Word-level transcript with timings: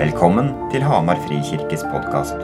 Velkommen 0.00 0.46
til 0.72 0.80
Hamar 0.80 1.18
Frikirkes 1.26 1.82
podkast. 1.92 2.38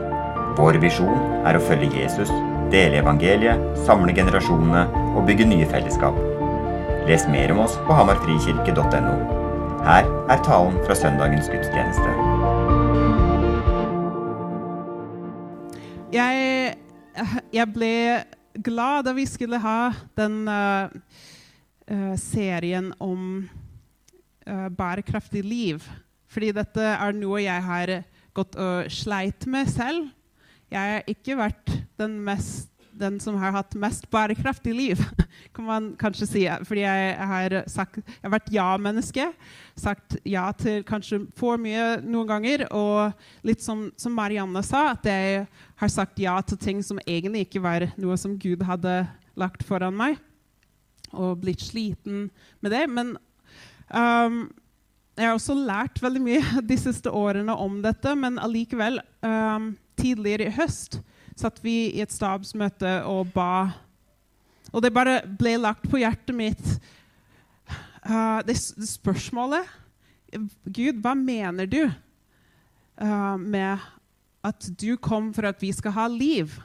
Vår 0.58 0.76
visjon 0.82 1.22
er 1.48 1.56
å 1.56 1.62
følge 1.64 2.02
Jesus, 2.02 2.28
dele 2.68 2.98
evangeliet, 3.00 3.62
samle 3.86 4.12
generasjonene 4.12 4.82
og 5.16 5.24
bygge 5.24 5.46
nye 5.48 5.64
fellesskap. 5.70 6.18
Les 7.08 7.24
mer 7.32 7.54
om 7.54 7.62
oss 7.64 7.78
på 7.88 7.96
hamarfrikirke.no. 7.96 9.16
Her 9.88 10.04
er 10.04 10.44
talen 10.44 10.76
fra 10.84 10.98
søndagens 11.00 11.48
gudstjeneste. 11.48 12.12
Jeg, 16.12 16.76
jeg 17.56 17.72
ble 17.72 17.92
glad 18.68 19.08
da 19.08 19.16
vi 19.16 19.24
skulle 19.32 19.64
ha 19.64 19.94
den 20.20 20.42
uh, 20.44 20.92
uh, 21.88 22.16
serien 22.20 22.92
om 23.00 23.46
uh, 24.44 24.68
bærekraftig 24.68 25.48
liv. 25.48 25.88
Fordi 26.32 26.52
dette 26.56 26.92
er 26.92 27.16
noe 27.16 27.42
jeg 27.44 27.66
har 27.66 27.92
gått 28.36 28.56
og 28.60 28.88
sleit 28.92 29.46
med 29.50 29.68
selv. 29.72 30.08
Jeg 30.72 30.96
har 30.96 31.10
ikke 31.10 31.36
vært 31.38 31.70
den, 32.00 32.18
mest, 32.26 32.72
den 32.96 33.20
som 33.22 33.36
har 33.38 33.54
hatt 33.54 33.76
mest 33.78 34.08
bærekraftig 34.10 34.74
liv, 34.74 35.02
kan 35.54 35.66
man 35.68 35.88
kanskje 36.00 36.28
si. 36.28 36.42
Fordi 36.66 36.82
jeg 36.82 37.28
har, 37.30 37.56
sagt, 37.70 38.00
jeg 38.02 38.24
har 38.24 38.34
vært 38.34 38.52
ja-menneske. 38.52 39.28
Sagt 39.78 40.18
ja 40.26 40.48
til 40.58 40.82
kanskje 40.88 41.22
for 41.38 41.60
mye 41.60 42.00
noen 42.04 42.30
ganger. 42.32 42.66
Og 42.74 43.46
litt 43.46 43.62
som, 43.64 43.86
som 43.96 44.16
Marianne 44.16 44.62
sa, 44.66 44.90
at 44.96 45.06
jeg 45.06 45.46
har 45.80 45.92
sagt 45.92 46.20
ja 46.22 46.36
til 46.42 46.60
ting 46.60 46.82
som 46.84 47.00
egentlig 47.06 47.46
ikke 47.46 47.64
var 47.64 47.88
noe 47.96 48.18
som 48.20 48.36
Gud 48.40 48.66
hadde 48.66 49.04
lagt 49.38 49.64
foran 49.68 49.96
meg. 49.96 50.18
Og 51.14 51.38
blitt 51.40 51.62
sliten 51.62 52.26
med 52.60 52.74
det. 52.74 52.84
Men 52.90 53.14
um, 53.94 54.48
jeg 55.16 55.30
har 55.30 55.38
også 55.38 55.56
lært 55.56 56.00
veldig 56.02 56.20
mye 56.20 56.62
de 56.70 56.76
siste 56.80 57.12
årene 57.12 57.54
om 57.56 57.80
dette, 57.84 58.12
men 58.18 58.40
allikevel 58.42 59.00
um, 59.24 59.74
Tidligere 59.96 60.50
i 60.50 60.52
høst 60.52 60.98
satt 61.40 61.56
vi 61.64 61.86
i 61.96 62.02
et 62.04 62.12
stabsmøte 62.12 62.98
og 63.08 63.30
ba. 63.32 63.72
Og 64.74 64.82
det 64.84 64.90
bare 64.92 65.22
ble 65.40 65.54
lagt 65.56 65.86
på 65.88 66.02
hjertet 66.02 66.36
mitt 66.36 66.64
uh, 68.04 68.44
det, 68.44 68.58
det, 68.76 68.88
spørsmålet 68.90 69.64
Gud, 70.68 71.00
hva 71.00 71.14
mener 71.16 71.68
du 71.70 71.80
uh, 71.86 73.36
med 73.40 73.80
at 74.44 74.68
du 74.76 74.98
kom 75.00 75.32
for 75.32 75.48
at 75.48 75.64
vi 75.64 75.72
skal 75.72 75.96
ha 75.96 76.06
liv? 76.12 76.58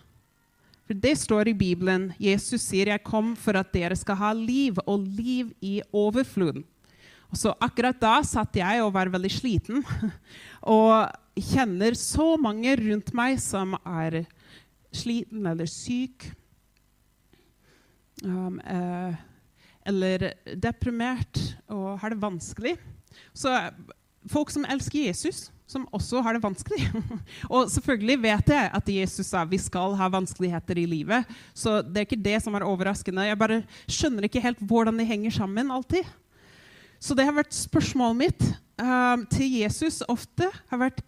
For 0.92 1.00
det 1.00 1.16
står 1.24 1.54
i 1.54 1.56
Bibelen. 1.56 2.10
Jesus 2.20 2.68
sier, 2.68 2.92
'Jeg 2.92 3.08
kom 3.08 3.32
for 3.40 3.56
at 3.56 3.72
dere 3.72 3.96
skal 3.96 4.20
ha 4.20 4.34
liv, 4.36 4.76
og 4.84 5.08
liv 5.08 5.54
i 5.64 5.80
overflod'. 5.96 6.66
Og 7.32 7.40
så 7.40 7.54
akkurat 7.64 7.98
da 8.02 8.18
satt 8.28 8.60
jeg 8.60 8.84
og 8.84 8.94
var 8.96 9.12
veldig 9.12 9.32
sliten. 9.32 9.82
Og 10.76 11.42
kjenner 11.52 11.96
så 11.98 12.36
mange 12.40 12.76
rundt 12.76 13.14
meg 13.16 13.40
som 13.42 13.78
er 13.88 14.26
sliten 14.92 15.48
eller 15.48 15.70
syk. 15.72 16.28
Um, 18.22 18.60
eh, 18.60 19.16
eller 19.88 20.28
deprimert 20.62 21.40
og 21.72 21.96
har 22.04 22.14
det 22.14 22.22
vanskelig. 22.22 22.76
Så 23.34 23.50
folk 24.30 24.52
som 24.54 24.68
elsker 24.70 25.08
Jesus, 25.08 25.48
som 25.66 25.88
også 25.96 26.22
har 26.22 26.36
det 26.36 26.44
vanskelig. 26.44 26.84
og 27.54 27.72
selvfølgelig 27.72 28.18
vet 28.28 28.52
jeg 28.54 28.72
at 28.78 28.92
Jesus 28.94 29.32
sa 29.32 29.46
vi 29.48 29.58
skal 29.62 29.96
ha 29.98 30.10
vanskeligheter 30.12 30.84
i 30.84 30.88
livet. 30.90 31.32
Så 31.54 31.80
det 31.82 32.04
er 32.04 32.10
ikke 32.10 32.26
det 32.28 32.38
som 32.44 32.56
er 32.58 32.68
overraskende. 32.68 33.26
Jeg 33.26 33.40
bare 33.40 33.62
skjønner 33.88 34.28
ikke 34.28 34.44
helt 34.44 34.62
hvordan 34.62 35.00
de 35.00 35.08
henger 35.08 35.40
sammen 35.42 35.74
alltid. 35.74 36.06
Så 37.02 37.18
det 37.18 37.26
har 37.26 37.34
vært 37.34 37.56
spørsmålet 37.58 38.20
mitt 38.20 38.44
um, 38.78 39.26
til 39.34 39.58
Jesus 39.64 40.04
ofte 40.12 40.46
har 40.70 40.82
vært 40.84 41.02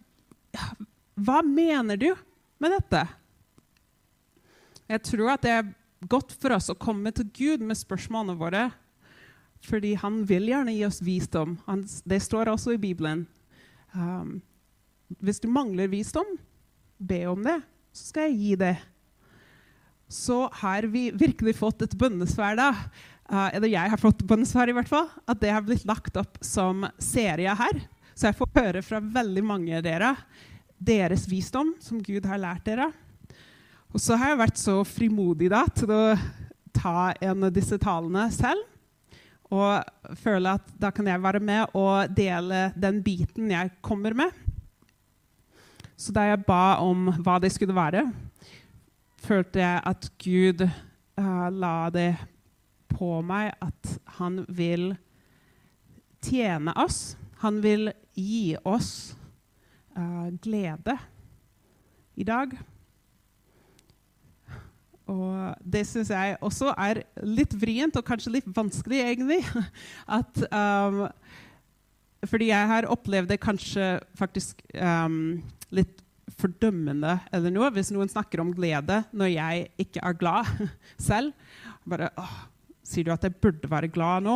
Hva 1.13 1.44
mener 1.45 1.99
du 2.02 2.09
med 2.61 2.73
dette? 2.73 3.03
Jeg 4.89 5.03
tror 5.05 5.36
at 5.36 5.45
det 5.45 5.52
er 5.53 5.70
godt 6.09 6.33
for 6.36 6.55
oss 6.58 6.71
å 6.73 6.77
komme 6.80 7.14
til 7.15 7.30
Gud 7.33 7.64
med 7.65 7.77
spørsmålene 7.80 8.36
våre. 8.39 8.64
Fordi 9.64 9.93
han 10.02 10.23
vil 10.27 10.49
gjerne 10.49 10.73
gi 10.76 10.83
oss 10.87 10.99
visdom. 11.05 11.55
Han, 11.70 11.86
det 12.09 12.20
står 12.26 12.52
også 12.52 12.76
i 12.76 12.82
Bibelen. 12.82 13.23
Um, 13.93 14.42
hvis 15.23 15.39
du 15.39 15.48
mangler 15.52 15.92
visdom, 15.92 16.36
be 16.98 17.21
om 17.30 17.45
det, 17.45 17.59
så 17.93 18.09
skal 18.09 18.32
jeg 18.32 18.39
gi 18.42 18.58
det. 18.64 18.76
Så 20.11 20.45
har 20.61 20.89
vi 20.92 21.08
virkelig 21.15 21.55
fått 21.58 21.86
et 21.86 21.95
bønnesverd 21.98 22.59
da. 22.59 22.71
Uh, 23.32 23.50
eller 23.56 23.72
jeg 23.72 23.92
har 23.94 24.02
fått 24.02 24.23
bønnesvar, 24.28 24.70
i 24.70 24.76
hvert 24.76 24.89
fall. 24.89 25.08
At 25.30 25.39
det 25.42 25.54
har 25.54 25.64
blitt 25.66 25.86
lagt 25.88 26.17
opp 26.20 26.39
som 26.44 26.84
serie 27.02 27.54
her. 27.56 27.84
Så 28.14 28.28
jeg 28.30 28.38
får 28.38 28.52
høre 28.60 28.84
fra 28.86 29.00
veldig 29.02 29.44
mange 29.45 29.78
av 29.78 29.86
dere 29.86 30.14
deres 30.84 31.26
visdom, 31.32 31.73
som 31.80 32.02
Gud 32.04 32.26
har 32.28 32.42
lært 32.42 32.66
dere. 32.67 32.89
Og 33.94 34.02
så 34.02 34.17
har 34.20 34.33
jeg 34.33 34.42
vært 34.42 34.60
så 34.60 34.76
frimodig 34.88 35.50
da, 35.54 35.64
til 35.72 35.92
å 35.94 36.04
ta 36.73 37.14
en 37.22 37.48
av 37.48 37.54
disse 37.54 37.78
talene 37.82 38.28
selv. 38.33 38.66
Og 39.54 40.17
føle 40.17 40.56
at 40.58 40.72
da 40.82 40.89
kan 40.94 41.08
jeg 41.08 41.22
være 41.22 41.42
med 41.44 41.76
og 41.78 42.10
dele 42.17 42.72
den 42.73 43.04
biten 43.06 43.52
jeg 43.54 43.72
kommer 43.86 44.16
med. 44.17 44.33
Så 45.94 46.14
da 46.16 46.26
jeg 46.32 46.42
ba 46.48 46.80
om 46.82 47.12
hva 47.22 47.38
det 47.39 47.54
skulle 47.54 47.76
være, 47.78 48.08
følte 49.23 49.62
jeg 49.62 49.83
at 49.94 50.10
Gud 50.20 50.64
uh, 50.66 51.50
la 51.54 51.76
det 51.94 52.10
på 52.93 53.17
meg 53.26 53.52
at 53.64 53.95
han 54.20 54.43
vil 54.48 54.93
tjene 56.23 56.76
oss. 56.80 57.15
Han 57.43 57.59
vil 57.64 57.92
gi 58.15 58.55
oss 58.64 59.15
uh, 59.98 60.30
glede 60.43 60.95
i 62.15 62.26
dag. 62.27 62.53
Og 65.11 65.65
det 65.67 65.83
syns 65.89 66.14
jeg 66.14 66.37
også 66.45 66.71
er 66.80 67.02
litt 67.27 67.53
vrient 67.59 67.98
og 67.99 68.05
kanskje 68.08 68.37
litt 68.37 68.48
vanskelig, 68.55 69.02
egentlig. 69.03 69.42
At, 70.20 70.45
um, 70.48 71.03
fordi 72.30 72.53
jeg 72.53 72.71
har 72.71 72.87
opplevd 72.92 73.33
det 73.33 73.42
kanskje 73.43 73.98
faktisk 74.20 74.64
um, 74.77 75.42
litt 75.76 75.99
fordømmende 76.39 77.17
eller 77.36 77.52
noe 77.52 77.67
hvis 77.76 77.92
noen 77.93 78.09
snakker 78.09 78.42
om 78.42 78.53
glede 78.55 79.02
når 79.11 79.33
jeg 79.33 79.65
ikke 79.83 80.03
er 80.08 80.17
glad 80.17 80.49
selv. 81.09 81.36
Bare, 81.83 82.14
åh, 82.15 82.37
Sier 82.93 83.08
du 83.08 83.14
at 83.14 83.23
jeg 83.26 83.33
burde 83.42 83.70
være 83.70 83.89
glad 83.89 84.26
nå? 84.27 84.36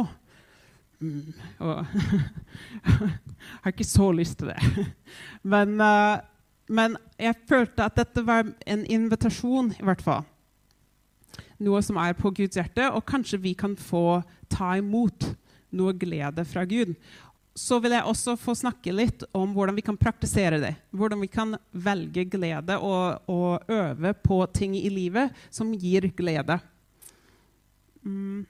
Mm, 0.97 1.34
og 1.62 1.85
jeg 1.94 3.09
har 3.62 3.73
ikke 3.73 3.85
så 3.85 4.07
lyst 4.18 4.40
til 4.40 4.50
det. 4.50 4.88
Men, 5.53 5.78
uh, 5.78 6.18
men, 6.67 6.97
jeg 7.22 7.38
følte 7.47 7.85
at 7.85 7.96
dette 7.96 8.23
var 8.25 8.50
en 8.67 8.81
invitasjon, 8.91 9.69
i 9.78 9.85
hvert 9.85 10.01
fall. 10.03 10.25
Noe 11.63 11.79
som 11.85 12.00
er 12.01 12.17
på 12.17 12.34
Guds 12.35 12.57
hjerte, 12.57 12.90
og 12.91 13.06
kanskje 13.07 13.40
vi 13.40 13.53
kan 13.56 13.78
få 13.79 14.19
ta 14.51 14.73
imot 14.81 15.29
noe 15.72 15.94
glede 15.96 16.44
fra 16.50 16.66
Gud. 16.67 16.91
Så 17.56 17.79
vil 17.81 17.96
jeg 17.96 18.03
også 18.03 18.35
få 18.38 18.57
snakke 18.57 18.91
litt 18.91 19.23
om 19.38 19.56
hvordan 19.56 19.78
vi 19.79 19.85
kan 19.85 19.97
praktisere 19.97 20.59
det. 20.59 20.73
Hvordan 20.91 21.23
vi 21.23 21.29
kan 21.31 21.56
velge 21.72 22.28
glede 22.35 22.78
og, 22.84 23.23
og 23.31 23.72
øve 23.72 24.12
på 24.28 24.41
ting 24.53 24.75
i 24.78 24.91
livet 24.91 25.31
som 25.50 25.72
gir 25.72 26.12
glede. 26.17 26.59
Mm. 28.07 28.45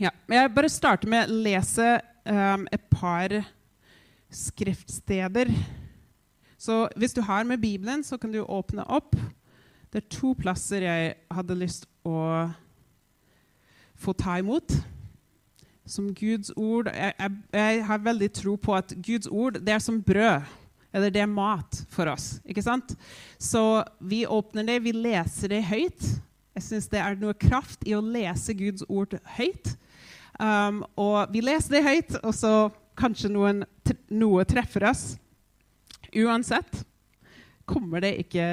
Ja. 0.00 0.12
Jeg 0.30 0.54
bare 0.54 0.70
starter 0.72 1.10
med 1.10 1.28
å 1.28 1.42
lese 1.44 1.98
um, 2.24 2.66
et 2.72 2.84
par 2.92 3.34
skriftsteder. 4.32 5.50
Så 6.62 6.86
hvis 6.96 7.14
du 7.16 7.20
har 7.26 7.44
med 7.44 7.60
Bibelen, 7.60 8.04
så 8.06 8.16
kan 8.16 8.32
du 8.32 8.40
åpne 8.42 8.86
opp. 8.86 9.16
Det 9.92 10.04
er 10.04 10.12
to 10.14 10.32
plasser 10.38 10.86
jeg 10.86 11.14
hadde 11.34 11.58
lyst 11.58 11.88
å 12.06 12.48
få 13.98 14.14
ta 14.16 14.38
imot. 14.40 14.72
Som 15.84 16.12
Guds 16.14 16.52
ord 16.54 16.86
jeg, 16.94 17.12
jeg, 17.18 17.38
jeg, 17.58 17.84
har 17.88 18.04
veldig 18.04 18.28
tro 18.38 18.54
på 18.56 18.76
at 18.78 18.94
Guds 19.02 19.26
ord 19.26 19.58
det 19.58 19.74
er 19.74 19.82
som 19.82 19.98
brød. 20.02 20.46
Eller 20.92 21.10
det 21.10 21.22
er 21.24 21.30
mat 21.30 21.82
for 21.90 22.08
oss. 22.12 22.36
ikke 22.44 22.62
sant? 22.62 22.94
Så 23.40 23.82
vi 23.98 24.22
åpner 24.28 24.66
det, 24.68 24.82
vi 24.84 24.92
leser 24.94 25.56
det 25.56 25.64
høyt. 25.66 26.04
Jeg 26.52 26.64
syns 26.66 26.88
det 26.92 27.00
er 27.00 27.16
noe 27.20 27.36
kraft 27.38 27.84
i 27.88 27.94
å 27.96 28.02
lese 28.04 28.54
Guds 28.56 28.84
ord 28.92 29.16
høyt. 29.38 29.72
Um, 30.36 30.82
og 31.00 31.32
vi 31.32 31.40
leser 31.44 31.78
det 31.78 31.84
høyt, 31.86 32.16
og 32.20 32.34
så 32.36 32.52
kanskje 32.98 33.30
noen, 33.32 33.62
noe 34.12 34.44
treffer 34.48 34.84
oss. 34.90 35.04
Uansett 36.12 36.82
kommer 37.68 38.02
det 38.04 38.16
ikke 38.24 38.46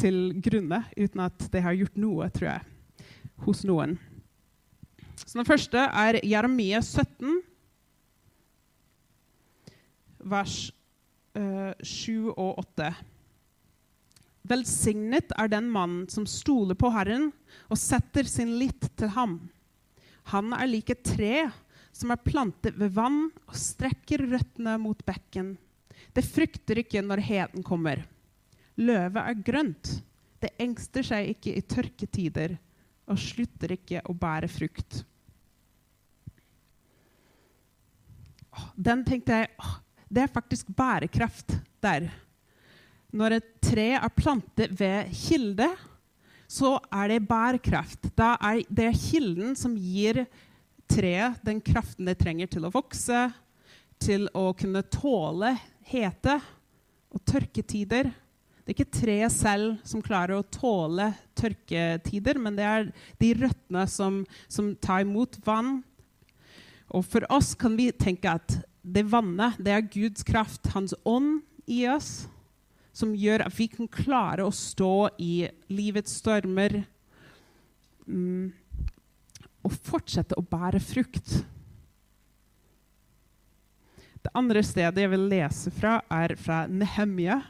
til 0.00 0.18
grunne 0.44 0.82
uten 0.98 1.22
at 1.24 1.46
det 1.52 1.62
har 1.64 1.76
gjort 1.78 1.96
noe, 2.00 2.28
tror 2.34 2.50
jeg, 2.50 3.06
hos 3.46 3.64
noen. 3.64 3.96
Så 5.24 5.38
Den 5.38 5.48
første 5.48 5.80
er 5.80 6.20
Jeremia 6.26 6.82
17, 6.82 7.40
vers 10.24 10.58
uh, 11.38 11.72
7 11.80 12.32
og 12.34 12.60
8. 12.64 12.92
Velsignet 14.44 15.32
er 15.40 15.48
den 15.48 15.70
mannen 15.72 16.04
som 16.12 16.26
stoler 16.28 16.76
på 16.76 16.90
Herren 16.92 17.30
og 17.72 17.80
setter 17.80 18.28
sin 18.28 18.58
litt 18.60 18.90
til 18.98 19.12
ham. 19.16 19.38
Han 20.32 20.52
er 20.56 20.68
lik 20.68 20.92
et 20.92 21.04
tre 21.06 21.46
som 21.94 22.12
er 22.12 22.20
plantet 22.20 22.76
ved 22.76 22.92
vann 22.96 23.30
og 23.46 23.56
strekker 23.56 24.26
røttene 24.28 24.76
mot 24.82 25.00
bekken. 25.06 25.54
Det 26.12 26.24
frykter 26.26 26.82
ikke 26.82 27.02
når 27.04 27.22
heten 27.24 27.64
kommer. 27.64 28.02
Løvet 28.76 29.22
er 29.22 29.40
grønt. 29.46 29.92
Det 30.42 30.52
engster 30.60 31.06
seg 31.06 31.30
ikke 31.32 31.54
i 31.56 31.64
tørketider 31.64 32.56
og 33.08 33.20
slutter 33.20 33.76
ikke 33.76 34.02
å 34.04 34.16
bære 34.16 34.50
frukt. 34.52 35.04
Den 38.76 39.02
tenkte 39.06 39.40
jeg 39.40 39.72
Det 40.14 40.22
er 40.22 40.30
faktisk 40.30 40.68
bærekraft 40.76 41.56
der. 41.82 42.10
Når 43.14 43.36
et 43.36 43.50
tre 43.62 43.92
er 43.94 44.14
plantet 44.16 44.72
ved 44.74 45.12
kilde, 45.14 45.68
så 46.50 46.76
er 46.92 47.12
det 47.12 47.26
bærekraft. 47.28 48.10
Da 48.18 48.34
er 48.42 48.64
det 48.66 48.90
kilden 48.98 49.54
som 49.58 49.76
gir 49.78 50.24
treet 50.90 51.38
den 51.46 51.62
kraften 51.64 52.10
det 52.10 52.18
trenger 52.20 52.50
til 52.50 52.66
å 52.66 52.72
vokse, 52.74 53.28
til 54.02 54.26
å 54.34 54.50
kunne 54.58 54.82
tåle 54.90 55.54
hete 55.86 56.36
og 57.14 57.22
tørketider. 57.30 58.10
Det 58.64 58.72
er 58.72 58.74
ikke 58.74 58.98
treet 58.98 59.32
selv 59.32 59.78
som 59.86 60.02
klarer 60.02 60.40
å 60.40 60.48
tåle 60.50 61.12
tørketider, 61.38 62.40
men 62.40 62.58
det 62.58 62.66
er 62.66 62.90
de 63.20 63.32
røttene 63.44 63.86
som, 63.90 64.22
som 64.50 64.74
tar 64.74 65.04
imot 65.04 65.38
vann. 65.46 65.76
Og 66.90 67.06
for 67.06 67.26
oss 67.32 67.54
kan 67.58 67.76
vi 67.78 67.92
tenke 67.94 68.34
at 68.40 68.58
det 68.82 69.06
vannet 69.08 69.56
det 69.62 69.72
er 69.72 69.86
Guds 69.86 70.26
kraft, 70.26 70.66
Hans 70.74 70.96
ånd 71.06 71.44
i 71.70 71.84
oss, 71.88 72.24
som 72.94 73.14
gjør 73.18 73.46
at 73.48 73.56
vi 73.56 73.66
kan 73.72 73.90
klare 73.90 74.46
å 74.46 74.54
stå 74.54 75.08
i 75.18 75.48
livets 75.72 76.14
stormer 76.20 76.78
mm, 78.06 78.52
og 79.64 79.74
fortsette 79.88 80.38
å 80.38 80.46
bære 80.46 80.80
frukt. 80.84 81.40
Det 84.24 84.32
andre 84.38 84.62
stedet 84.64 85.02
jeg 85.02 85.12
vil 85.12 85.26
lese 85.32 85.72
fra, 85.74 85.98
er 86.08 86.36
fra 86.40 86.64
Nehemia. 86.70 87.42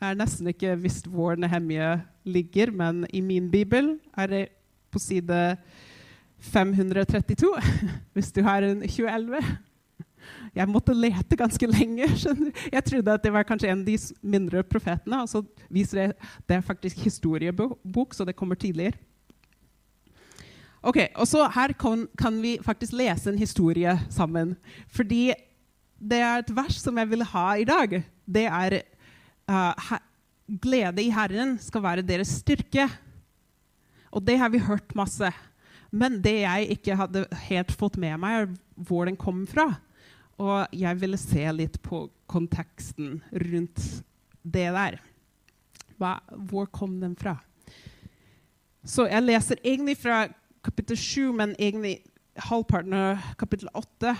Jeg 0.00 0.08
har 0.08 0.16
nesten 0.18 0.48
ikke 0.50 0.78
visst 0.80 1.06
hvor 1.10 1.36
Nehemia 1.38 1.98
ligger, 2.24 2.72
men 2.72 3.04
i 3.12 3.20
min 3.22 3.50
bibel 3.52 3.98
er 4.18 4.32
det 4.32 4.44
på 4.90 4.98
side 4.98 5.58
532, 6.40 7.52
hvis 8.16 8.32
du 8.32 8.40
har 8.46 8.64
en 8.64 8.80
2011. 8.82 9.44
Jeg 10.54 10.68
måtte 10.70 10.94
lete 10.96 11.38
ganske 11.38 11.66
lenge. 11.70 12.08
skjønner? 12.22 12.50
Jeg 12.72 12.84
trodde 12.86 13.14
at 13.14 13.24
det 13.24 13.32
var 13.34 13.46
kanskje 13.48 13.70
en 13.70 13.82
av 13.82 13.86
de 13.86 13.96
mindre 14.22 14.62
profetene. 14.62 15.22
og 15.22 15.28
så 15.28 15.44
viser 15.68 16.02
det 16.02 16.32
det 16.48 16.56
er 16.56 16.66
faktisk 16.66 16.98
historiebok, 17.04 18.14
så 18.14 18.24
det 18.24 18.36
kommer 18.36 18.54
tidligere. 18.54 18.98
Ok, 20.82 20.96
og 21.14 21.28
så 21.28 21.44
Her 21.52 21.72
kan, 21.76 22.06
kan 22.16 22.40
vi 22.42 22.58
faktisk 22.62 22.92
lese 22.96 23.30
en 23.30 23.38
historie 23.38 23.98
sammen. 24.08 24.56
Fordi 24.88 25.32
det 26.00 26.20
er 26.24 26.40
et 26.40 26.56
vers 26.56 26.78
som 26.80 26.96
jeg 26.96 27.10
vil 27.10 27.24
ha 27.34 27.46
i 27.60 27.66
dag. 27.68 28.00
Det 28.24 28.46
er 28.46 28.80
uh, 29.50 29.98
Glede 30.62 31.04
i 31.04 31.12
Herren 31.12 31.58
skal 31.62 31.82
være 31.84 32.06
deres 32.06 32.32
styrke. 32.40 32.88
Og 34.10 34.24
det 34.26 34.38
har 34.38 34.48
vi 34.48 34.58
hørt 34.58 34.96
masse. 34.96 35.28
Men 35.92 36.18
det 36.22 36.40
jeg 36.40 36.70
ikke 36.76 36.96
hadde 36.96 37.26
helt 37.50 37.72
fått 37.74 37.98
med 38.00 38.16
meg, 38.22 38.40
er 38.40 38.86
hvor 38.88 39.04
den 39.06 39.18
kom 39.18 39.44
fra. 39.46 39.74
Og 40.40 40.72
jeg 40.72 41.00
ville 41.02 41.20
se 41.20 41.44
litt 41.52 41.76
på 41.84 42.06
konteksten 42.30 43.18
rundt 43.30 43.80
det 44.42 44.68
der. 44.72 44.98
Hva, 46.00 46.16
hvor 46.48 46.70
kom 46.72 46.96
den 47.02 47.16
fra? 47.18 47.36
Så 48.86 49.04
jeg 49.10 49.26
leser 49.26 49.60
egentlig 49.60 49.98
fra 50.00 50.22
kapittel 50.64 50.96
7, 50.96 51.32
men 51.36 51.52
egentlig 51.58 51.98
halvparten 52.48 52.96
av 52.96 53.32
kapittel 53.40 53.68
8. 53.76 54.14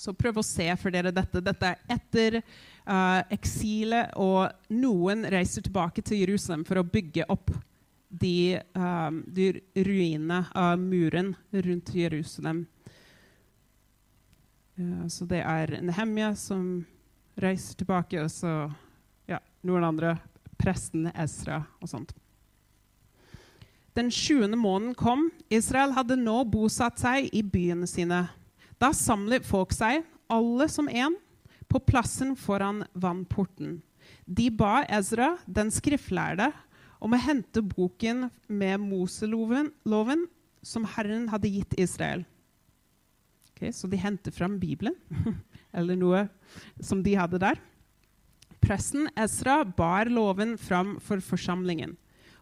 Så 0.00 0.14
prøv 0.16 0.40
å 0.40 0.46
se 0.46 0.70
for 0.80 0.94
dere 0.94 1.12
dette. 1.12 1.42
Dette 1.44 1.74
er 1.74 1.82
etter 1.92 2.38
uh, 2.40 3.20
eksilet, 3.28 4.14
og 4.16 4.48
noen 4.72 5.26
reiser 5.28 5.66
tilbake 5.66 6.00
til 6.00 6.22
Jerusalem 6.22 6.64
for 6.64 6.80
å 6.80 6.86
bygge 6.88 7.28
opp 7.28 7.52
de, 8.08 8.56
um, 8.72 9.20
de 9.28 9.52
ruinene 9.76 10.46
av 10.56 10.80
muren 10.80 11.34
rundt 11.52 11.92
Jerusalem. 11.94 12.64
Uh, 14.80 15.04
så 15.12 15.28
det 15.28 15.42
er 15.44 15.76
Nehemia 15.84 16.32
som 16.38 16.80
reiser 17.40 17.76
tilbake, 17.76 18.22
og 18.24 18.32
så 18.32 18.70
ja, 19.28 19.40
noen 19.66 19.86
andre. 19.92 20.16
Presten 20.60 21.06
Ezra 21.14 21.62
og 21.80 21.88
sånt. 21.88 22.10
Den 23.96 24.10
sjuende 24.12 24.58
måneden 24.60 24.94
kom. 24.94 25.30
Israel 25.50 25.94
hadde 25.96 26.18
nå 26.20 26.42
bosatt 26.52 27.00
seg 27.00 27.30
i 27.34 27.42
byene 27.42 27.88
sine. 27.90 28.26
Da 28.80 28.92
samlet 28.96 29.46
folk 29.48 29.72
seg, 29.76 30.04
alle 30.30 30.68
som 30.70 30.88
én, 30.88 31.16
på 31.70 31.80
plassen 31.84 32.34
foran 32.38 32.84
vannporten. 32.92 33.78
De 34.24 34.50
ba 34.50 34.84
Ezra, 34.88 35.34
den 35.46 35.72
skriftlærde, 35.74 36.50
om 37.00 37.16
å 37.16 37.20
hente 37.20 37.62
boken 37.64 38.28
med 38.46 38.82
Moseloven 38.84 39.72
loven, 39.88 40.26
som 40.62 40.84
Herren 40.84 41.28
hadde 41.32 41.50
gitt 41.50 41.76
Israel. 41.80 42.26
Okay, 43.60 43.74
så 43.76 43.86
de 43.92 43.98
henter 44.00 44.32
fram 44.32 44.54
Bibelen, 44.56 44.94
eller 45.76 45.98
noe 46.00 46.22
som 46.80 47.02
de 47.04 47.12
hadde 47.12 47.36
der. 47.42 47.58
Presten 48.64 49.10
Ezra 49.20 49.58
bar 49.68 50.08
loven 50.08 50.54
fram 50.56 50.94
for 51.04 51.20
forsamlingen, 51.20 51.92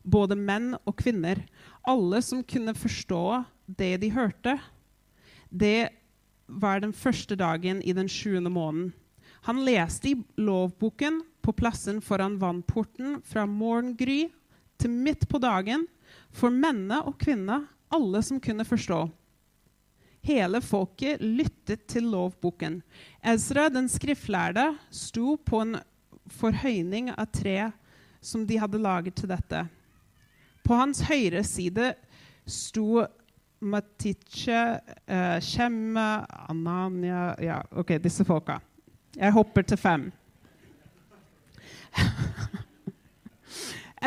både 0.06 0.38
menn 0.38 0.76
og 0.84 0.94
kvinner, 1.02 1.42
alle 1.82 2.22
som 2.22 2.46
kunne 2.46 2.76
forstå 2.78 3.42
det 3.66 3.96
de 4.04 4.12
hørte. 4.14 4.54
Det 5.50 5.90
var 6.46 6.86
den 6.86 6.94
første 6.94 7.34
dagen 7.34 7.82
i 7.82 7.98
den 7.98 8.06
sjuende 8.06 8.54
måneden. 8.54 8.94
Han 9.50 9.66
leste 9.66 10.12
i 10.12 10.16
lovboken 10.38 11.24
på 11.42 11.58
plassen 11.58 11.98
foran 11.98 12.38
vannporten 12.38 13.18
fra 13.26 13.42
morgengry 13.42 14.28
til 14.78 14.94
midt 14.94 15.26
på 15.26 15.42
dagen 15.42 15.88
for 16.30 16.54
mennene 16.54 17.02
og 17.02 17.18
kvinnene, 17.18 17.64
alle 17.90 18.22
som 18.22 18.38
kunne 18.38 18.62
forstå. 18.62 19.08
Hele 20.26 20.60
folket 20.64 21.22
lyttet 21.22 21.86
til 21.88 22.08
lovboken. 22.12 22.80
Ezra, 23.22 23.68
den 23.72 23.88
skriftlærde, 23.88 24.74
sto 24.90 25.36
på 25.36 25.62
en 25.64 25.78
forhøyning 26.38 27.12
av 27.14 27.30
tre 27.32 27.70
som 28.20 28.46
de 28.46 28.58
hadde 28.60 28.82
laget 28.82 29.16
til 29.16 29.30
dette. 29.30 29.64
På 30.66 30.76
hans 30.76 31.00
høyre 31.08 31.44
side 31.46 31.94
sto 32.48 33.04
Matiche, 33.58 34.78
uh, 35.10 35.40
Shemma, 35.42 36.26
Anania 36.48 37.34
Ja, 37.42 37.62
OK, 37.72 37.96
disse 38.02 38.24
folka. 38.24 38.60
Jeg 39.16 39.32
hopper 39.34 39.62
til 39.66 39.80
fem. 39.80 40.12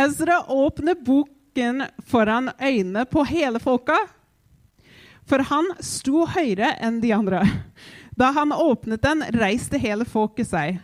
Ezra 0.06 0.40
åpner 0.48 0.96
boken 0.96 1.84
foran 2.08 2.50
øynene 2.62 3.06
på 3.06 3.24
hele 3.28 3.60
folka. 3.60 3.98
For 5.32 5.44
han 5.48 5.70
sto 5.80 6.26
høyere 6.28 6.74
enn 6.84 7.00
de 7.00 7.14
andre. 7.16 7.46
Da 8.20 8.34
han 8.36 8.52
åpnet 8.52 9.04
den, 9.06 9.24
reiste 9.40 9.80
hele 9.80 10.04
folket 10.04 10.52
seg. 10.52 10.82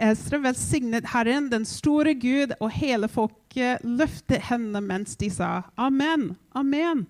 Esra 0.00 0.40
velsignet 0.40 1.12
Herren, 1.12 1.50
den 1.52 1.68
store 1.68 2.16
Gud, 2.16 2.56
og 2.56 2.72
hele 2.72 3.08
folket 3.12 3.84
løftet 3.84 4.48
hendene 4.48 4.80
mens 4.84 5.16
de 5.20 5.28
sa 5.32 5.50
amen, 5.76 6.32
amen 6.56 7.06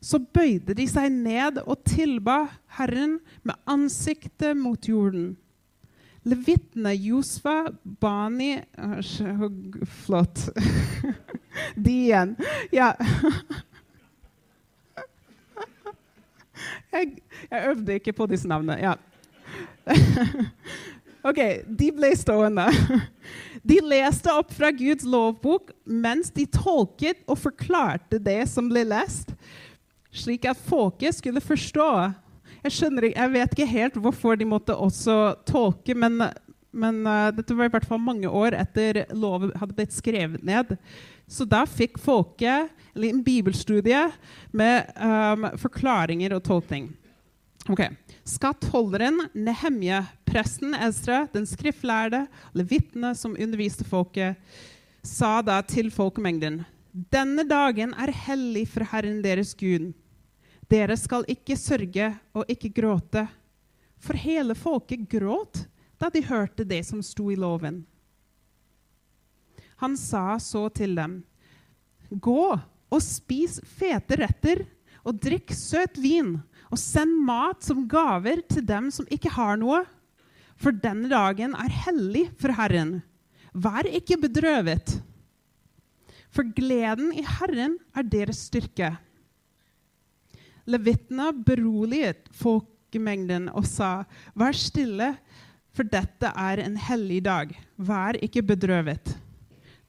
så 0.00 0.18
bøyde 0.18 0.74
de 0.76 0.86
seg 0.88 1.12
ned 1.12 1.60
og 1.66 1.84
tilba 1.88 2.46
Herren 2.78 3.18
med 3.44 3.60
ansiktet 3.68 4.56
mot 4.56 4.88
jorden. 4.88 5.34
Levitene 6.24 6.92
Josfa, 6.96 7.70
Bani 7.82 8.58
Flott. 10.04 10.48
De 11.84 11.94
igjen. 12.06 12.34
Ja. 12.72 12.92
Jeg, 16.92 17.22
jeg 17.50 17.68
øvde 17.70 17.94
ikke 18.00 18.12
på 18.16 18.26
disse 18.30 18.48
navnene. 18.48 18.78
Ja. 18.80 18.94
OK, 21.28 21.40
de 21.78 21.90
ble 21.94 22.14
stående. 22.16 22.68
De 23.70 23.76
leste 23.84 24.32
opp 24.32 24.54
fra 24.56 24.70
Guds 24.72 25.04
lovbok 25.04 25.74
mens 25.84 26.30
de 26.32 26.46
tolket 26.48 27.18
og 27.28 27.36
forklarte 27.42 28.16
det 28.16 28.38
som 28.48 28.70
ble 28.70 28.86
lest 28.88 29.34
slik 30.10 30.46
at 30.48 30.58
folket 30.68 31.14
skulle 31.16 31.42
forstå. 31.42 31.88
Jeg, 32.64 32.74
skjønner, 32.74 33.10
jeg 33.14 33.32
vet 33.32 33.54
ikke 33.54 33.70
helt 33.70 33.98
hvorfor 34.02 34.36
de 34.36 34.48
måtte 34.48 34.76
også 34.76 35.34
tolke, 35.48 35.94
men, 35.96 36.20
men 36.70 37.02
uh, 37.06 37.30
dette 37.34 37.54
var 37.56 37.68
i 37.68 37.72
hvert 37.74 37.88
fall 37.88 38.02
mange 38.02 38.28
år 38.28 38.56
etter 38.58 39.04
loven 39.16 39.52
hadde 39.58 39.76
blitt 39.76 39.94
skrevet 39.94 40.44
ned. 40.46 40.76
Så 41.30 41.46
da 41.46 41.64
fikk 41.68 41.98
folket 42.02 42.70
en 42.94 43.22
bibelstudie 43.26 44.08
med 44.50 44.90
um, 44.96 45.46
forklaringer 45.60 46.34
og 46.34 46.42
tolkning. 46.46 46.90
Okay. 47.70 47.94
Skattholderen 48.26 49.20
Nehemje, 49.36 50.02
presten 50.26 50.74
Ezra, 50.74 51.24
den 51.32 51.46
skriftlærde, 51.46 52.24
levitene 52.56 53.12
som 53.18 53.36
underviste 53.38 53.86
folket, 53.86 54.40
sa 55.06 55.38
da 55.44 55.60
til 55.62 55.90
folkemengden 55.94 56.62
denne 56.90 57.44
dagen 57.46 57.92
er 57.94 58.10
hellig 58.26 58.64
for 58.72 58.82
Herren 58.90 59.20
deres 59.22 59.52
Gud. 59.54 59.92
Dere 60.70 60.96
skal 60.98 61.26
ikke 61.30 61.54
sørge 61.58 62.08
og 62.34 62.50
ikke 62.50 62.70
gråte, 62.74 63.26
for 64.00 64.18
hele 64.18 64.56
folket 64.58 65.04
gråt 65.10 65.64
da 66.00 66.08
de 66.12 66.22
hørte 66.24 66.64
det 66.64 66.82
som 66.88 67.02
sto 67.04 67.28
i 67.30 67.38
loven. 67.38 67.82
Han 69.80 69.96
sa 69.96 70.34
så 70.40 70.66
til 70.72 70.96
dem, 70.96 71.20
Gå 72.10 72.44
og 72.90 73.02
spis 73.04 73.60
fete 73.78 74.18
retter 74.18 74.64
og 75.06 75.20
drikk 75.22 75.52
søt 75.54 75.98
vin, 76.00 76.40
og 76.70 76.78
send 76.78 77.14
mat 77.26 77.62
som 77.66 77.86
gaver 77.90 78.42
til 78.50 78.64
dem 78.66 78.90
som 78.94 79.06
ikke 79.10 79.32
har 79.34 79.56
noe. 79.60 79.84
For 80.60 80.74
denne 80.76 81.08
dagen 81.10 81.54
er 81.56 81.78
hellig 81.86 82.26
for 82.38 82.54
Herren. 82.54 82.98
Vær 83.54 83.88
ikke 83.88 84.18
bedrøvet. 84.20 84.98
For 86.30 86.46
gleden 86.54 87.14
i 87.16 87.24
Herren 87.26 87.78
er 87.96 88.06
deres 88.06 88.44
styrke. 88.50 88.92
Levitene 90.70 91.32
beroliget 91.46 92.28
folkemengden 92.36 93.48
og 93.50 93.66
sa, 93.66 94.04
Vær 94.38 94.54
stille, 94.54 95.14
for 95.76 95.86
dette 95.86 96.30
er 96.34 96.62
en 96.64 96.76
hellig 96.78 97.22
dag. 97.26 97.52
Vær 97.78 98.18
ikke 98.22 98.42
bedrøvet. 98.46 99.14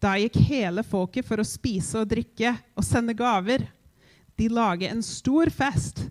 Da 0.01 0.15
gikk 0.17 0.39
hele 0.50 0.83
folket 0.85 1.27
for 1.27 1.41
å 1.41 1.45
spise 1.45 2.01
og 2.01 2.09
drikke 2.09 2.55
og 2.77 2.85
sende 2.85 3.13
gaver. 3.17 3.67
De 4.38 4.47
laget 4.50 4.93
en 4.93 5.03
stor 5.05 5.51
fest, 5.53 6.07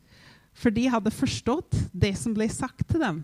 for 0.54 0.74
de 0.74 0.86
hadde 0.92 1.14
forstått 1.14 1.74
det 1.90 2.12
som 2.18 2.34
ble 2.36 2.46
sagt 2.52 2.84
til 2.90 3.02
dem. 3.02 3.22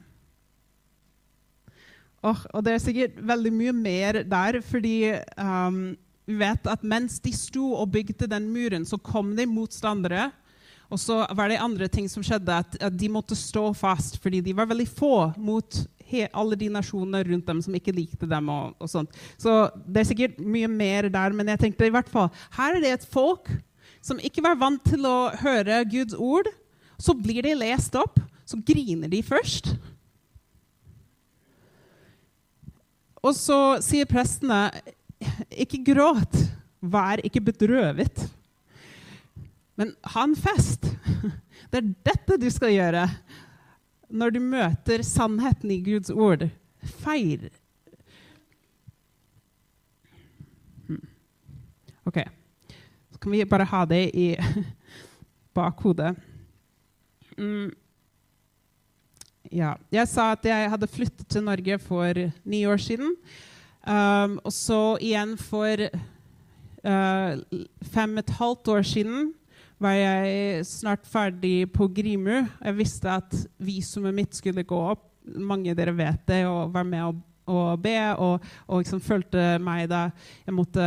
Og, 2.26 2.40
og 2.50 2.64
det 2.66 2.74
er 2.74 2.82
sikkert 2.82 3.20
veldig 3.28 3.52
mye 3.54 3.74
mer 3.76 4.22
der, 4.26 4.58
fordi 4.64 4.96
um, 5.38 5.94
vi 6.26 6.38
vet 6.40 6.66
at 6.66 6.82
mens 6.82 7.20
de 7.22 7.30
sto 7.36 7.68
og 7.76 7.92
bygde 7.94 8.26
den 8.30 8.48
muren, 8.50 8.86
så 8.88 8.98
kom 8.98 9.36
de 9.38 9.46
motstandere. 9.46 10.30
Og 10.90 10.98
så 11.02 11.20
var 11.34 11.50
det 11.50 11.62
andre 11.62 11.86
ting 11.90 12.08
som 12.10 12.24
skjedde, 12.26 12.50
at, 12.50 12.78
at 12.82 12.94
de 12.98 13.10
måtte 13.10 13.38
stå 13.38 13.68
fast 13.74 14.18
fordi 14.22 14.42
de 14.42 14.54
var 14.54 14.68
veldig 14.70 14.88
få 14.90 15.14
mot 15.38 15.78
alle 16.32 16.58
de 16.58 16.68
nasjonene 16.72 17.22
rundt 17.26 17.48
dem 17.48 17.62
som 17.64 17.74
ikke 17.76 17.94
likte 17.94 18.28
dem. 18.30 18.50
og, 18.52 18.76
og 18.78 18.90
sånt. 18.90 19.16
Så 19.38 19.68
det 19.86 20.02
er 20.02 20.10
sikkert 20.10 20.38
mye 20.42 20.68
mer 20.70 21.10
der, 21.12 21.34
men 21.36 21.50
jeg 21.52 21.64
tenkte 21.64 21.88
i 21.88 21.94
hvert 21.94 22.10
fall, 22.10 22.30
her 22.56 22.76
er 22.76 22.84
det 22.84 22.92
et 22.94 23.08
folk 23.10 23.50
som 24.04 24.20
ikke 24.22 24.44
var 24.44 24.58
vant 24.60 24.82
til 24.86 25.06
å 25.08 25.32
høre 25.42 25.82
Guds 25.90 26.14
ord. 26.14 26.48
Så 26.96 27.12
blir 27.18 27.42
de 27.44 27.56
lest 27.58 27.96
opp, 27.98 28.20
så 28.46 28.58
griner 28.64 29.10
de 29.12 29.20
først. 29.26 29.74
Og 33.26 33.34
så 33.34 33.58
sier 33.82 34.06
prestene, 34.08 34.70
ikke 35.50 35.82
gråt, 35.88 36.38
vær 36.80 37.20
ikke 37.26 37.42
bedrøvet. 37.48 38.22
Men 39.76 39.92
ha 40.14 40.24
en 40.24 40.36
fest. 40.38 40.86
Det 41.70 41.80
er 41.80 41.88
dette 42.06 42.36
du 42.38 42.46
skal 42.52 42.70
gjøre 42.70 43.08
når 44.08 44.34
du 44.36 44.40
møter 44.40 45.02
sannheten 45.06 45.72
i 45.74 45.80
Guds 45.84 46.10
ord. 46.10 46.46
Feir. 47.02 47.48
Hmm. 50.86 51.02
OK. 52.06 52.22
Så 53.12 53.20
kan 53.20 53.32
vi 53.32 53.44
bare 53.48 53.66
ha 53.66 53.84
det 53.88 54.04
i 54.14 54.28
bakhodet. 55.56 56.14
Mm. 57.38 57.72
Ja. 59.52 59.74
Jeg 59.92 60.08
sa 60.08 60.32
at 60.34 60.46
jeg 60.46 60.70
hadde 60.70 60.90
flyttet 60.90 61.26
til 61.30 61.44
Norge 61.46 61.78
for 61.82 62.22
ni 62.44 62.64
år 62.66 62.80
siden. 62.82 63.14
Um, 63.86 64.40
og 64.42 64.52
så 64.52 64.96
igjen 64.98 65.36
for 65.38 65.82
uh, 65.86 67.60
fem 67.86 68.16
og 68.16 68.24
et 68.24 68.32
halvt 68.40 68.68
år 68.74 68.82
siden 68.82 69.28
var 69.82 69.96
jeg 69.96 70.64
snart 70.68 71.08
ferdig 71.08 71.66
på 71.72 71.88
Grimu. 71.92 72.46
Jeg 72.46 72.76
visste 72.78 73.12
at 73.12 73.34
visumet 73.60 74.14
mitt 74.16 74.36
skulle 74.36 74.64
gå 74.66 74.78
opp. 74.92 75.04
Mange 75.36 75.72
av 75.72 75.78
dere 75.78 75.94
vet 75.96 76.22
det, 76.28 76.44
og 76.48 76.72
var 76.74 76.86
med 76.86 77.04
og, 77.04 77.18
og 77.50 77.82
be. 77.82 77.96
Og, 78.14 78.46
og 78.66 78.82
liksom 78.82 79.02
følte 79.04 79.56
meg 79.62 79.88
da 79.92 80.06
jeg 80.46 80.56
måtte 80.56 80.86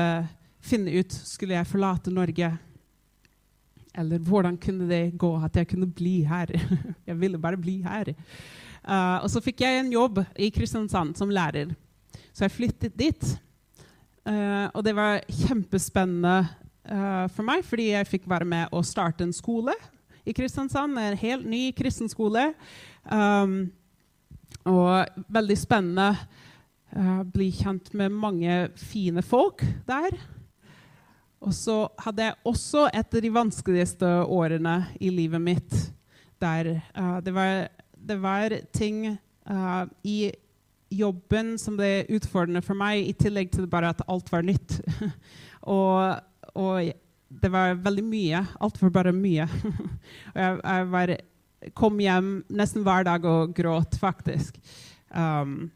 finne 0.63 0.93
ut 0.99 1.13
skulle 1.13 1.57
jeg 1.57 1.69
forlate 1.69 2.13
Norge. 2.13 2.49
Eller 3.99 4.21
hvordan 4.23 4.57
kunne 4.61 4.87
det 4.89 5.17
gå 5.19 5.31
at 5.43 5.59
jeg 5.59 5.69
kunne 5.69 5.89
bli 5.91 6.21
her? 6.27 6.51
jeg 7.09 7.19
ville 7.19 7.41
bare 7.41 7.59
bli 7.59 7.79
her. 7.85 8.13
Uh, 8.85 9.19
og 9.21 9.29
så 9.29 9.41
fikk 9.43 9.61
jeg 9.65 9.79
en 9.79 9.93
jobb 9.93 10.23
i 10.39 10.49
Kristiansand 10.55 11.17
som 11.19 11.31
lærer. 11.33 11.75
Så 12.33 12.47
jeg 12.47 12.55
flyttet 12.55 12.97
dit. 12.97 13.31
Uh, 14.25 14.69
og 14.73 14.83
det 14.85 14.95
var 14.97 15.21
kjempespennende 15.29 16.47
uh, 16.91 17.25
for 17.31 17.45
meg, 17.47 17.63
fordi 17.65 17.91
jeg 17.93 18.09
fikk 18.09 18.27
være 18.29 18.47
med 18.49 18.75
å 18.75 18.83
starte 18.85 19.25
en 19.25 19.35
skole 19.35 19.75
i 20.25 20.33
Kristiansand. 20.35 20.97
En 20.99 21.17
helt 21.17 21.47
ny 21.49 21.69
kristen 21.77 22.09
skole. 22.11 22.51
Um, 23.05 23.71
og 24.67 25.23
veldig 25.31 25.57
spennende 25.57 26.11
uh, 26.95 27.21
bli 27.23 27.49
kjent 27.55 27.93
med 27.97 28.13
mange 28.13 28.59
fine 28.77 29.23
folk 29.25 29.63
der. 29.87 30.17
Og 31.39 31.55
så 31.55 31.85
hadde 32.03 32.27
jeg 32.27 32.39
også 32.51 32.89
et 32.91 33.15
av 33.15 33.23
de 33.23 33.31
vanskeligste 33.31 34.11
årene 34.27 34.81
i 34.99 35.11
livet 35.13 35.41
mitt 35.41 35.77
der 36.39 36.75
uh, 36.97 37.19
det, 37.23 37.33
var, 37.35 37.67
det, 37.95 38.17
var, 38.21 38.55
ting 38.75 39.17
uh, 39.49 39.85
i 40.03 40.31
jobben 40.89 41.53
som 41.61 41.77
ble 41.77 42.07
utfordrende 42.09 42.63
for 42.65 42.77
meg, 42.77 43.03
i 43.03 43.13
tillegg 43.13 43.51
til 43.53 43.67
bare 43.69 43.91
at 43.93 44.03
alt 44.09 44.31
var 44.31 44.45
nytt. 44.45 44.79
og 45.77 46.19
og 46.57 46.91
det 47.29 47.51
var 47.53 47.77
veldig 47.77 48.05
mye. 48.05 48.43
Alt 48.59 48.79
var 48.81 48.93
bare 48.93 49.13
mye. 49.13 49.45
og 50.33 50.39
jeg, 50.41 50.59
jeg 50.63 50.87
var, 50.93 51.15
kom 51.77 51.99
hjem 52.01 52.31
nesten 52.49 52.85
hver 52.85 53.05
dag 53.07 53.25
og 53.29 53.53
gråt, 53.57 53.97
faktisk. 54.01 54.57
Um, 55.13 55.69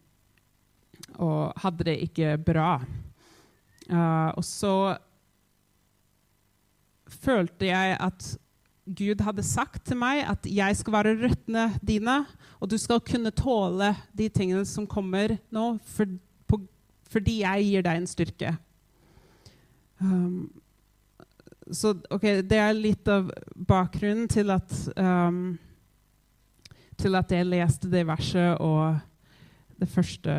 og 1.21 1.53
hadde 1.61 1.87
det 1.89 1.97
ikke 2.07 2.37
bra. 2.41 2.77
Uh, 3.89 4.31
og 4.33 4.45
så 4.47 4.75
følte 7.23 7.69
jeg 7.69 7.97
at 8.01 8.31
Gud 8.83 9.21
hadde 9.23 9.45
sagt 9.47 9.85
til 9.87 9.99
meg 9.99 10.25
at 10.27 10.47
jeg 10.49 10.75
skal 10.75 10.95
være 10.97 11.15
røttene 11.21 11.69
dine, 11.85 12.17
og 12.59 12.71
du 12.71 12.75
skal 12.81 12.99
kunne 13.05 13.31
tåle 13.31 13.93
de 14.11 14.27
tingene 14.27 14.65
som 14.67 14.87
kommer 14.89 15.37
nå, 15.53 15.77
for, 15.87 16.09
på, 16.49 16.59
fordi 17.11 17.39
jeg 17.45 17.69
gir 17.69 17.85
deg 17.85 18.01
en 18.01 18.09
styrke. 18.09 18.51
Um, 20.03 20.49
så 21.73 21.95
okay, 22.13 22.41
det 22.45 22.59
er 22.61 22.73
litt 22.77 23.07
av 23.09 23.31
bakgrunnen 23.53 24.27
til 24.31 24.51
at 24.53 24.73
um, 24.97 25.55
til 26.99 27.17
at 27.17 27.31
jeg 27.33 27.49
leste 27.49 27.89
det 27.91 28.05
verset 28.07 28.61
og 28.61 28.99
den 29.81 29.89
første 29.89 30.35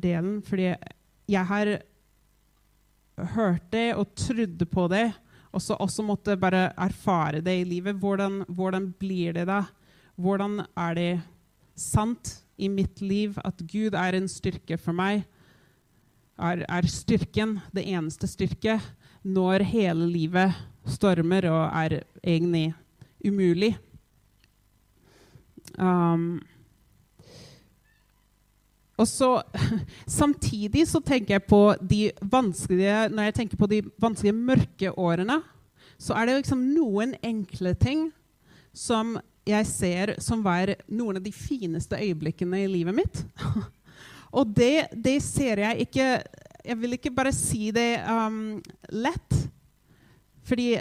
delen. 0.00 0.40
Fordi 0.42 0.72
jeg 1.30 1.46
har 1.46 1.74
hørt 3.34 3.66
det 3.72 3.88
og 3.98 4.14
trodde 4.18 4.66
på 4.66 4.86
det, 4.90 5.10
og 5.50 5.62
så 5.62 5.76
også 5.82 6.04
måtte 6.06 6.38
bare 6.40 6.70
erfare 6.78 7.42
det 7.44 7.56
i 7.60 7.66
livet. 7.66 7.98
Hvordan, 7.98 8.44
hvordan 8.48 8.92
blir 8.98 9.34
det 9.36 9.48
da? 9.50 9.64
Hvordan 10.16 10.62
er 10.78 10.94
det 10.94 11.12
sant 11.76 12.38
i 12.60 12.68
mitt 12.68 13.00
liv 13.00 13.38
at 13.44 13.60
Gud 13.66 13.96
er 13.96 14.16
en 14.16 14.28
styrke 14.28 14.78
for 14.78 14.96
meg? 14.96 15.24
Er, 16.40 16.64
er 16.68 16.88
styrken 16.88 17.58
det 17.74 17.84
eneste 17.88 18.28
styrke? 18.30 18.78
Når 19.22 19.64
hele 19.68 20.06
livet 20.08 20.56
stormer 20.88 21.46
og 21.50 21.64
er 21.82 22.00
egentlig 22.24 22.70
umulig. 23.24 23.74
Um, 25.78 26.40
og 29.00 29.08
så, 29.08 29.42
Samtidig 30.20 30.86
så 30.88 31.00
tenker 31.00 31.38
jeg 31.38 31.46
på 31.48 31.62
de 31.80 32.10
vanskelige 32.20 33.08
når 33.12 33.30
jeg 33.30 33.36
tenker 33.40 33.60
på 33.60 33.68
de 33.70 33.82
vanskelige 34.00 34.36
mørke 34.36 34.92
årene, 34.98 35.40
så 36.00 36.16
er 36.16 36.26
det 36.26 36.40
liksom 36.40 36.64
noen 36.74 37.14
enkle 37.22 37.74
ting 37.76 38.08
som 38.72 39.18
jeg 39.48 39.66
ser 39.66 40.14
som 40.22 40.44
var 40.44 40.72
noen 40.88 41.18
av 41.18 41.24
de 41.24 41.32
fineste 41.32 41.98
øyeblikkene 41.98 42.62
i 42.64 42.70
livet 42.70 42.96
mitt. 42.96 43.22
og 44.36 44.52
det, 44.56 44.90
det 44.94 45.18
ser 45.24 45.64
jeg 45.64 45.86
ikke 45.88 46.08
jeg 46.64 46.80
vil 46.80 46.96
ikke 46.96 47.14
bare 47.14 47.32
si 47.34 47.70
det 47.74 48.00
um, 48.06 48.58
lett. 48.92 49.36
Fordi 50.46 50.74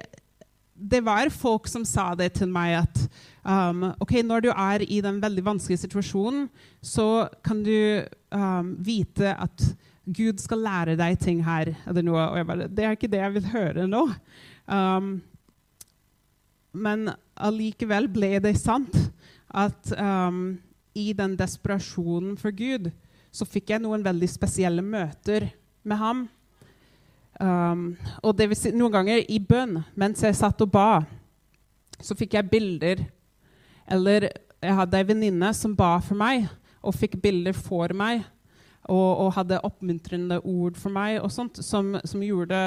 det 0.79 1.01
var 1.03 1.31
folk 1.33 1.67
som 1.67 1.83
sa 1.87 2.13
det 2.15 2.31
til 2.37 2.51
meg 2.51 2.77
at 2.85 3.01
um, 3.43 3.89
ok, 3.99 4.19
når 4.23 4.47
du 4.47 4.49
er 4.53 4.85
i 4.87 5.01
den 5.03 5.19
veldig 5.21 5.43
vanskelige 5.45 5.83
situasjonen, 5.83 6.47
så 6.81 7.27
kan 7.45 7.63
du 7.65 8.05
um, 8.31 8.75
vite 8.79 9.35
at 9.35 9.65
Gud 10.09 10.39
skal 10.41 10.63
lære 10.65 10.97
deg 10.97 11.19
ting 11.21 11.43
her. 11.45 11.73
eller 11.87 12.05
noe. 12.05 12.21
Og 12.31 12.39
jeg 12.39 12.47
bare, 12.47 12.67
det 12.67 12.85
er 12.85 12.95
ikke 12.97 13.11
det 13.11 13.21
jeg 13.21 13.35
vil 13.35 13.51
høre 13.53 13.87
nå. 13.89 14.05
Um, 14.69 15.19
men 16.73 17.09
allikevel 17.39 18.07
ble 18.13 18.37
det 18.43 18.55
sant 18.61 18.95
at 19.49 19.93
um, 19.97 20.59
i 20.97 21.11
den 21.17 21.35
desperasjonen 21.37 22.37
for 22.37 22.53
Gud 22.53 22.91
så 23.33 23.45
fikk 23.45 23.73
jeg 23.73 23.83
noen 23.83 24.03
veldig 24.05 24.29
spesielle 24.29 24.83
møter 24.85 25.47
med 25.83 25.97
ham. 25.99 26.27
Um, 27.39 27.83
og 28.23 28.35
det 28.35 28.49
vil 28.51 28.59
si, 28.59 28.71
noen 28.75 28.93
ganger 28.93 29.23
i 29.31 29.39
bønn, 29.39 29.79
mens 29.95 30.23
jeg 30.25 30.35
satt 30.35 30.59
og 30.65 30.71
ba, 30.73 30.89
så 31.99 32.15
fikk 32.17 32.35
jeg 32.35 32.51
bilder 32.51 33.05
eller 33.89 34.27
jeg 34.59 34.75
hadde 34.75 34.99
ei 34.99 35.07
venninne 35.07 35.49
som 35.55 35.75
ba 35.75 35.95
for 36.03 36.19
meg 36.19 36.45
og 36.79 36.95
fikk 36.95 37.17
bilder 37.23 37.55
for 37.55 37.91
meg 37.95 38.21
og, 38.89 39.25
og 39.25 39.33
hadde 39.37 39.61
oppmuntrende 39.67 40.39
ord 40.43 40.77
for 40.79 40.93
meg 40.93 41.19
og 41.23 41.31
sånt, 41.33 41.59
som, 41.65 41.95
som 42.03 42.23
gjorde 42.23 42.59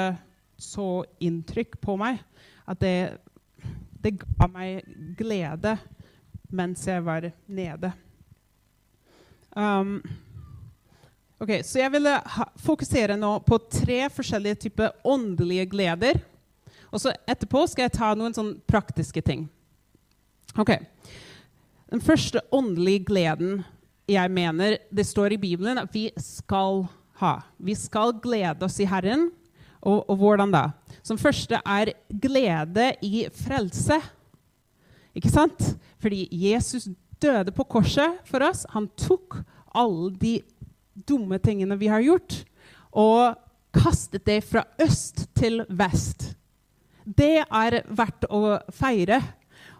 så 0.59 1.03
inntrykk 1.23 1.79
på 1.81 1.97
meg 1.99 2.21
at 2.69 2.81
det, 2.81 2.95
det 4.03 4.17
ga 4.21 4.49
meg 4.51 4.83
glede 5.17 5.77
mens 6.53 6.83
jeg 6.85 7.01
var 7.05 7.25
nede. 7.49 7.89
Um, 9.57 9.99
ok, 11.43 11.59
Så 11.63 11.81
jeg 11.81 11.91
ville 11.91 12.13
ha, 12.35 12.47
fokusere 12.63 13.17
nå 13.19 13.35
på 13.47 13.59
tre 13.71 14.05
forskjellige 14.13 14.63
typer 14.67 14.95
åndelige 15.03 15.67
gleder. 15.73 16.21
Og 16.93 17.01
så 17.01 17.13
etterpå 17.27 17.65
skal 17.67 17.87
jeg 17.87 17.97
ta 17.97 18.13
noen 18.17 18.35
sånn 18.35 18.55
praktiske 18.69 19.21
ting. 19.25 19.47
Ok. 20.59 20.75
Den 21.89 22.01
første 22.03 22.41
åndelige 22.53 23.07
gleden 23.09 23.63
jeg 24.09 24.31
mener 24.33 24.77
det 24.93 25.05
står 25.07 25.35
i 25.35 25.41
Bibelen 25.41 25.79
at 25.81 25.93
vi 25.93 26.09
skal 26.21 26.85
ha. 27.21 27.37
Vi 27.57 27.75
skal 27.77 28.15
glede 28.21 28.67
oss 28.67 28.79
i 28.83 28.89
Herren. 28.89 29.29
Og, 29.83 30.05
og 30.07 30.19
hvordan 30.21 30.53
da? 30.53 30.67
Som 31.03 31.19
første 31.19 31.59
er 31.59 31.91
glede 32.07 32.93
i 33.03 33.25
frelse. 33.35 33.97
Ikke 35.13 35.31
sant? 35.31 35.73
Fordi 35.99 36.27
Jesus 36.31 36.87
døde 37.21 37.51
på 37.55 37.65
korset 37.67 38.21
for 38.27 38.45
oss. 38.45 38.63
Han 38.71 38.87
tok 38.99 39.41
alle 39.73 40.13
de 40.21 40.37
dumme 40.93 41.39
tingene 41.41 41.77
vi 41.79 41.89
har 41.91 42.03
gjort, 42.03 42.43
og 42.93 43.35
kastet 43.73 44.25
det 44.27 44.41
fra 44.45 44.63
øst 44.81 45.25
til 45.37 45.63
vest. 45.69 46.33
Det 47.03 47.41
er 47.43 47.81
verdt 47.89 48.27
å 48.31 48.59
feire 48.71 49.19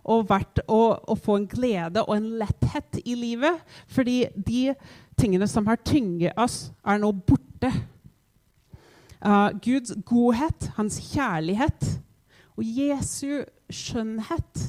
og 0.04 0.26
verdt 0.28 0.60
å, 0.68 0.82
å, 1.08 1.16
få 1.16 1.38
en 1.40 1.48
glede 1.48 2.04
og 2.04 2.18
en 2.18 2.32
letthet 2.42 3.00
i 3.06 3.16
livet. 3.16 3.62
Fordi 3.88 4.26
de 4.36 4.74
tingene 5.20 5.48
som 5.48 5.68
har 5.70 5.80
tynget 5.86 6.36
oss, 6.40 6.74
er 6.84 7.00
nå 7.00 7.14
borte. 7.16 7.72
Uh, 9.24 9.54
Guds 9.64 9.94
godhet, 10.04 10.74
hans 10.76 11.00
kjærlighet 11.14 11.94
og 12.58 12.66
Jesu 12.68 13.46
skjønnhet 13.72 14.66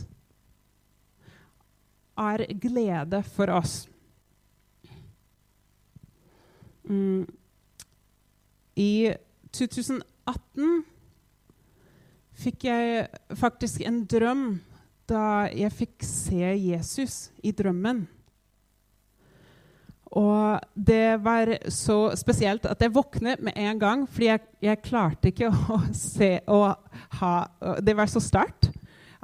er 2.21 2.45
glede 2.63 3.25
for 3.35 3.51
oss. 3.51 3.85
Mm. 6.89 7.27
I 8.77 9.15
2018 9.55 10.83
fikk 12.35 12.67
jeg 12.67 13.07
faktisk 13.39 13.85
en 13.87 14.03
drøm 14.11 14.47
da 15.09 15.47
jeg 15.53 15.73
fikk 15.73 16.05
se 16.07 16.55
Jesus 16.57 17.29
i 17.45 17.53
drømmen. 17.55 18.05
Og 20.15 20.61
det 20.75 21.19
var 21.25 21.51
så 21.75 22.15
spesielt 22.19 22.67
at 22.71 22.83
jeg 22.83 22.95
våknet 22.95 23.43
med 23.43 23.57
en 23.59 23.81
gang, 23.81 24.05
fordi 24.07 24.29
jeg, 24.31 24.45
jeg 24.63 24.83
klarte 24.85 25.33
ikke 25.33 25.51
å 25.75 25.81
se 25.97 26.37
og 26.47 26.71
ha 27.19 27.35
Det 27.83 27.97
var 27.99 28.11
så 28.11 28.23
sterkt 28.23 28.71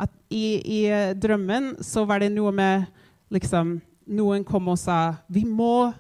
at 0.01 0.11
i, 0.33 0.59
i, 0.65 0.81
drømmen 1.15 1.77
så 1.85 2.07
var 2.09 2.23
det 2.23 2.33
noe 2.33 2.53
med 2.55 2.89
liksom 3.31 3.79
Noen 4.11 4.43
kom 4.43 4.73
og 4.73 4.79
sa 4.81 5.21
'Vi 5.29 5.45
må 5.47 5.93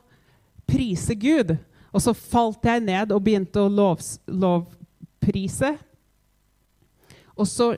prise 0.70 1.16
Gud'. 1.18 1.56
Og 1.90 2.02
så 2.02 2.14
falt 2.14 2.64
jeg 2.64 2.82
ned 2.86 3.12
og 3.12 3.22
begynte 3.24 3.62
å 3.62 3.70
lovs, 3.70 4.18
lovprise. 4.30 5.74
Og 7.34 7.48
så 7.48 7.72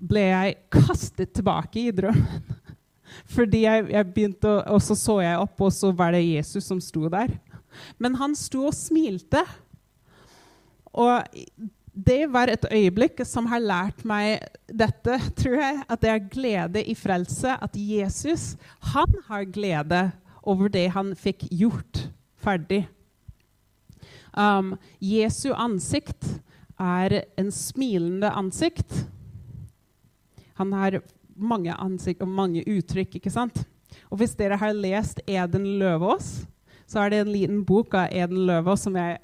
ble 0.00 0.26
jeg 0.26 0.58
kastet 0.72 1.32
tilbake 1.36 1.86
i 1.86 1.94
drømmen. 1.94 2.58
Fordi 3.34 3.64
jeg, 3.64 3.88
jeg 3.90 4.06
begynte 4.14 4.48
å, 4.48 4.60
Og 4.76 4.82
så 4.84 4.94
så 4.98 5.18
jeg 5.24 5.40
opp, 5.40 5.56
og 5.60 5.72
så 5.74 5.90
var 5.96 6.14
det 6.14 6.22
Jesus 6.22 6.68
som 6.68 6.80
sto 6.82 7.08
der. 7.10 7.32
Men 7.98 8.16
han 8.20 8.36
sto 8.38 8.66
og 8.68 8.76
smilte. 8.76 9.42
Og 10.90 11.26
det 11.90 12.22
var 12.30 12.50
et 12.50 12.64
øyeblikk 12.70 13.22
som 13.26 13.48
har 13.50 13.62
lært 13.62 14.04
meg 14.06 14.44
dette, 14.66 15.18
tror 15.38 15.58
jeg. 15.58 15.82
At 15.88 16.02
det 16.02 16.12
er 16.12 16.30
glede 16.32 16.84
i 16.84 16.94
frelse. 16.98 17.56
At 17.56 17.76
Jesus, 17.76 18.54
han 18.92 19.20
har 19.28 19.48
glede 19.50 20.08
over 20.42 20.70
det 20.72 20.88
han 20.94 21.14
fikk 21.18 21.46
gjort 21.50 22.09
ferdig. 22.40 22.84
Um, 24.36 24.76
Jesu 25.02 25.50
ansikt 25.52 26.26
er 26.80 27.22
en 27.40 27.50
smilende 27.52 28.30
ansikt. 28.30 29.06
Han 30.60 30.72
har 30.72 31.00
mange 31.36 31.74
ansikt 31.74 32.22
og 32.22 32.28
mange 32.28 32.64
uttrykk. 32.68 33.16
ikke 33.16 33.32
sant? 33.32 33.64
Og 34.10 34.20
hvis 34.20 34.36
dere 34.36 34.56
har 34.56 34.72
lest 34.72 35.20
'Eden 35.26 35.66
Løvaas', 35.80 36.46
så 36.86 37.00
er 37.00 37.10
det 37.10 37.18
en 37.20 37.32
liten 37.32 37.64
bok 37.64 37.94
av 37.94 38.08
Eden 38.12 38.46
Løvaas 38.46 38.80
som 38.80 38.96
jeg 38.96 39.18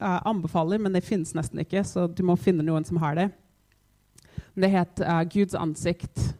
uh, 0.00 0.20
anbefaler, 0.24 0.78
men 0.78 0.92
det 0.92 1.04
finnes 1.04 1.34
nesten 1.34 1.58
ikke, 1.58 1.84
så 1.84 2.06
du 2.06 2.22
må 2.22 2.36
finne 2.36 2.62
noen 2.62 2.84
som 2.84 2.96
har 2.96 3.14
det. 3.14 3.30
Det 4.54 4.70
het 4.70 5.00
uh, 5.00 5.22
'Guds 5.24 5.54
ansikt'. 5.54 6.34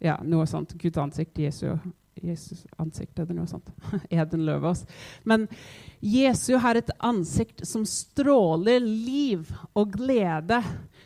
Ja, 0.00 0.16
noe 0.24 0.46
sånt. 0.46 0.72
Guds 0.78 0.96
ansikt, 0.96 1.38
Jesu, 1.38 1.76
Jesus 2.24 2.66
ansikt, 2.80 3.18
eller 3.18 3.36
noe 3.36 3.48
sånt. 3.50 3.70
Eden 4.10 4.44
Løvaas. 4.46 4.84
Men 5.24 5.46
Jesu 6.00 6.56
har 6.60 6.78
et 6.78 6.92
ansikt 6.98 7.64
som 7.68 7.86
stråler 7.88 8.80
liv 8.84 9.50
og 9.74 9.96
glede. 9.96 10.60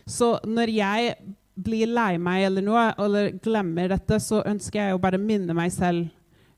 Så 0.07 0.37
når 0.45 0.75
jeg 0.75 1.15
blir 1.55 1.87
lei 1.87 2.17
meg 2.19 2.49
eller 2.49 2.67
noe, 2.67 2.89
eller 2.99 3.31
glemmer 3.43 3.95
dette, 3.95 4.19
så 4.21 4.43
ønsker 4.43 4.81
jeg 4.81 4.97
å 4.97 5.03
bare 5.03 5.21
minne 5.23 5.55
meg 5.57 5.73
selv. 5.75 6.11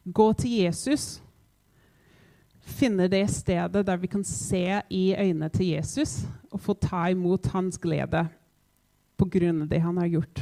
Gå 0.07 0.31
til 0.40 0.59
Jesus. 0.62 1.07
Finne 2.66 3.07
det 3.11 3.27
stedet 3.31 3.85
der 3.87 4.01
vi 4.03 4.11
kan 4.11 4.25
se 4.27 4.81
i 4.90 5.05
øynene 5.14 5.51
til 5.55 5.77
Jesus 5.77 6.25
og 6.51 6.62
få 6.64 6.75
ta 6.81 7.05
imot 7.12 7.47
hans 7.53 7.79
glede 7.79 8.25
på 9.16 9.29
grunn 9.31 9.62
av 9.64 9.71
det 9.71 9.81
han 9.85 9.99
har 10.01 10.11
gjort. 10.11 10.40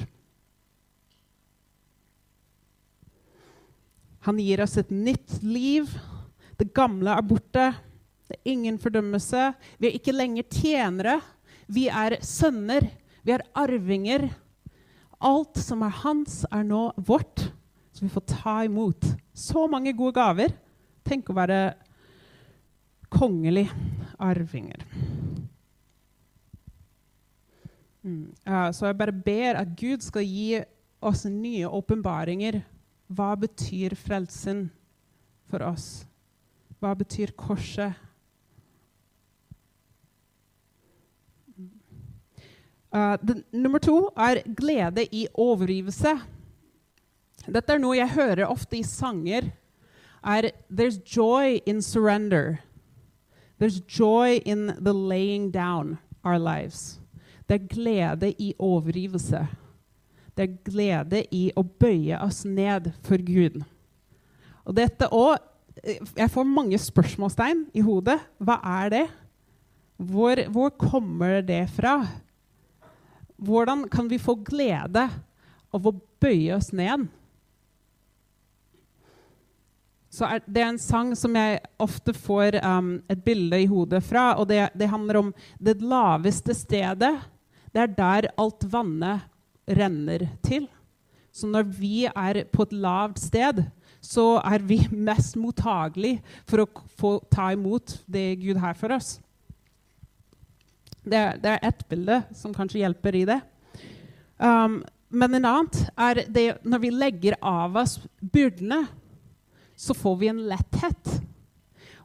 Han 4.25 4.41
gir 4.41 4.63
oss 4.65 4.77
et 4.81 4.91
nytt 4.91 5.43
liv. 5.45 5.91
Det 6.57 6.73
gamle 6.77 7.13
er 7.13 7.27
borte. 7.27 7.67
Det 8.25 8.39
er 8.39 8.53
ingen 8.55 8.79
fordømmelse. 8.81 9.51
Vi 9.79 9.91
er 9.91 9.99
ikke 9.99 10.15
lenger 10.17 10.49
tjenere. 10.49 11.19
Vi 11.69 11.89
er 11.93 12.17
sønner. 12.25 12.89
Vi 13.25 13.35
er 13.37 13.45
arvinger. 13.57 14.29
Alt 15.25 15.61
som 15.61 15.85
er 15.85 15.95
hans, 16.03 16.43
er 16.53 16.65
nå 16.69 16.91
vårt, 17.01 17.47
så 17.95 18.05
vi 18.05 18.13
får 18.13 18.27
ta 18.29 18.57
imot. 18.67 19.07
Så 19.33 19.65
mange 19.71 19.95
gode 19.97 20.17
gaver. 20.19 20.53
Tenk 21.05 21.31
å 21.31 21.37
være 21.37 21.61
kongelig 23.13 23.69
arvinger. 24.21 24.85
Mm. 28.05 28.35
Ja, 28.45 28.69
så 28.77 28.91
jeg 28.91 28.99
bare 29.01 29.17
ber 29.17 29.63
at 29.63 29.73
Gud 29.81 30.05
skal 30.05 30.27
gi 30.29 30.61
oss 31.05 31.25
nye 31.29 31.69
åpenbaringer. 31.73 32.61
Hva 33.09 33.35
betyr 33.37 33.95
frelsen 33.95 34.71
for 35.51 35.63
oss? 35.63 36.07
Hva 36.81 36.95
betyr 36.97 37.33
korset? 37.37 37.95
Uh, 42.95 43.17
den, 43.27 43.43
nummer 43.53 43.79
to 43.83 44.09
er 44.17 44.43
glede 44.57 45.07
i 45.11 45.27
overgivelse. 45.35 46.15
Dette 47.45 47.75
er 47.75 47.81
noe 47.83 47.97
jeg 47.99 48.15
hører 48.15 48.47
ofte 48.47 48.79
i 48.79 48.85
sanger. 48.87 49.51
er 50.23 50.53
There's 50.71 51.01
joy 51.03 51.61
in 51.67 51.83
surrender. 51.83 52.63
There's 53.59 53.81
joy 53.81 54.41
in 54.45 54.67
the 54.79 54.93
laying 54.93 55.51
down 55.51 55.99
our 56.25 56.39
lives. 56.39 57.01
Det 57.49 57.55
er 57.55 57.69
glede 57.69 58.33
i 58.39 58.55
overgivelse. 58.59 59.47
Det 60.35 60.45
er 60.45 60.55
glede 60.67 61.23
i 61.35 61.49
å 61.55 61.63
bøye 61.63 62.19
oss 62.25 62.43
ned 62.47 62.91
for 63.07 63.23
Gud. 63.23 63.61
Og 64.65 64.77
dette 64.77 65.11
også, 65.11 65.51
Jeg 66.17 66.31
får 66.31 66.47
mange 66.47 66.79
spørsmålstegn 66.79 67.65
i 67.75 67.83
hodet. 67.83 68.15
Hva 68.39 68.61
er 68.63 68.91
det? 68.93 69.07
Hvor, 69.99 70.39
hvor 70.55 70.71
kommer 70.79 71.43
det 71.43 71.67
fra? 71.75 71.97
Hvordan 73.37 73.89
kan 73.91 74.09
vi 74.09 74.21
få 74.23 74.37
glede 74.47 75.09
av 75.75 75.87
å 75.91 75.93
bøye 76.23 76.55
oss 76.57 76.71
ned? 76.73 77.09
Så 80.15 80.29
er 80.31 80.45
det 80.47 80.63
er 80.63 80.71
en 80.71 80.79
sang 80.79 81.13
som 81.19 81.35
jeg 81.35 81.59
ofte 81.83 82.15
får 82.15 82.61
um, 82.63 82.97
et 83.11 83.23
bilde 83.27 83.59
i 83.65 83.67
hodet 83.67 84.03
fra. 84.07 84.37
og 84.39 84.47
det, 84.49 84.69
det, 84.79 84.93
handler 84.95 85.21
om 85.21 85.33
det 85.59 85.81
laveste 85.83 86.55
stedet. 86.55 87.17
Det 87.75 87.83
er 87.83 87.97
der 87.99 88.31
alt 88.39 88.63
vannet 88.71 89.27
renner 89.67 90.27
til. 90.45 90.69
Så 91.35 91.49
når 91.51 91.67
vi 91.67 92.07
er 92.07 92.45
på 92.53 92.67
et 92.67 92.75
lavt 92.79 93.19
sted, 93.23 93.65
så 94.05 94.39
er 94.45 94.63
vi 94.63 94.83
mest 95.09 95.37
mottagelige 95.41 96.23
for 96.49 96.65
å 96.65 96.71
få 96.99 97.17
ta 97.33 97.51
imot 97.55 97.99
det 98.07 98.35
Gud 98.43 98.61
har 98.63 98.77
for 98.79 98.95
oss. 98.95 99.17
Det, 101.05 101.21
det 101.43 101.51
er 101.51 101.67
ett 101.69 101.83
bilde 101.89 102.23
som 102.37 102.55
kanskje 102.57 102.81
hjelper 102.81 103.17
i 103.19 103.25
det. 103.29 103.41
Um, 104.39 104.81
men 105.15 105.37
en 105.37 105.47
annet 105.47 105.81
er 106.01 106.23
det 106.33 106.47
når 106.65 106.81
vi 106.83 106.93
legger 106.95 107.37
av 107.45 107.77
oss 107.77 107.99
byrdene, 108.19 108.85
så 109.77 109.95
får 109.95 110.17
vi 110.21 110.31
en 110.31 110.43
letthet. 110.49 111.11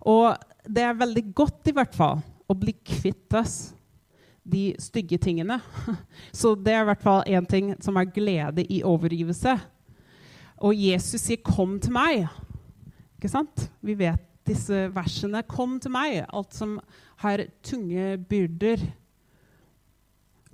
Og 0.09 0.33
det 0.65 0.83
er 0.83 0.99
veldig 0.99 1.23
godt, 1.37 1.69
i 1.69 1.75
hvert 1.77 1.95
fall, 1.95 2.19
å 2.49 2.57
bli 2.57 2.73
kvitt 2.85 3.33
oss 3.37 3.69
de 4.51 4.63
stygge 4.81 5.19
tingene. 5.21 5.59
Så 6.39 6.55
det 6.55 6.73
er 6.73 6.83
i 6.83 6.89
hvert 6.91 7.03
fall 7.03 7.27
én 7.27 7.47
ting 7.49 7.73
som 7.83 7.99
er 7.99 8.09
glede 8.13 8.65
i 8.67 8.81
overgivelse. 8.85 9.57
Og 10.59 10.75
Jesus 10.75 11.21
sier 11.21 11.43
'kom 11.43 11.79
til 11.79 11.93
meg'. 11.93 12.27
Ikke 13.17 13.29
sant? 13.29 13.69
Vi 13.81 13.93
vet 13.93 14.19
disse 14.45 14.89
versene. 14.93 15.43
'Kom 15.43 15.79
til 15.79 15.91
meg, 15.91 16.25
alt 16.33 16.53
som 16.53 16.79
har 17.17 17.45
tunge 17.63 18.17
byrder'. 18.17 18.91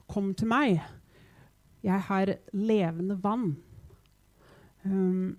Kom 0.08 0.34
til 0.34 0.48
meg. 0.48 0.82
Jeg 1.84 2.00
har 2.02 2.36
levende 2.54 3.24
vann. 3.24 3.56
Um, 4.86 5.38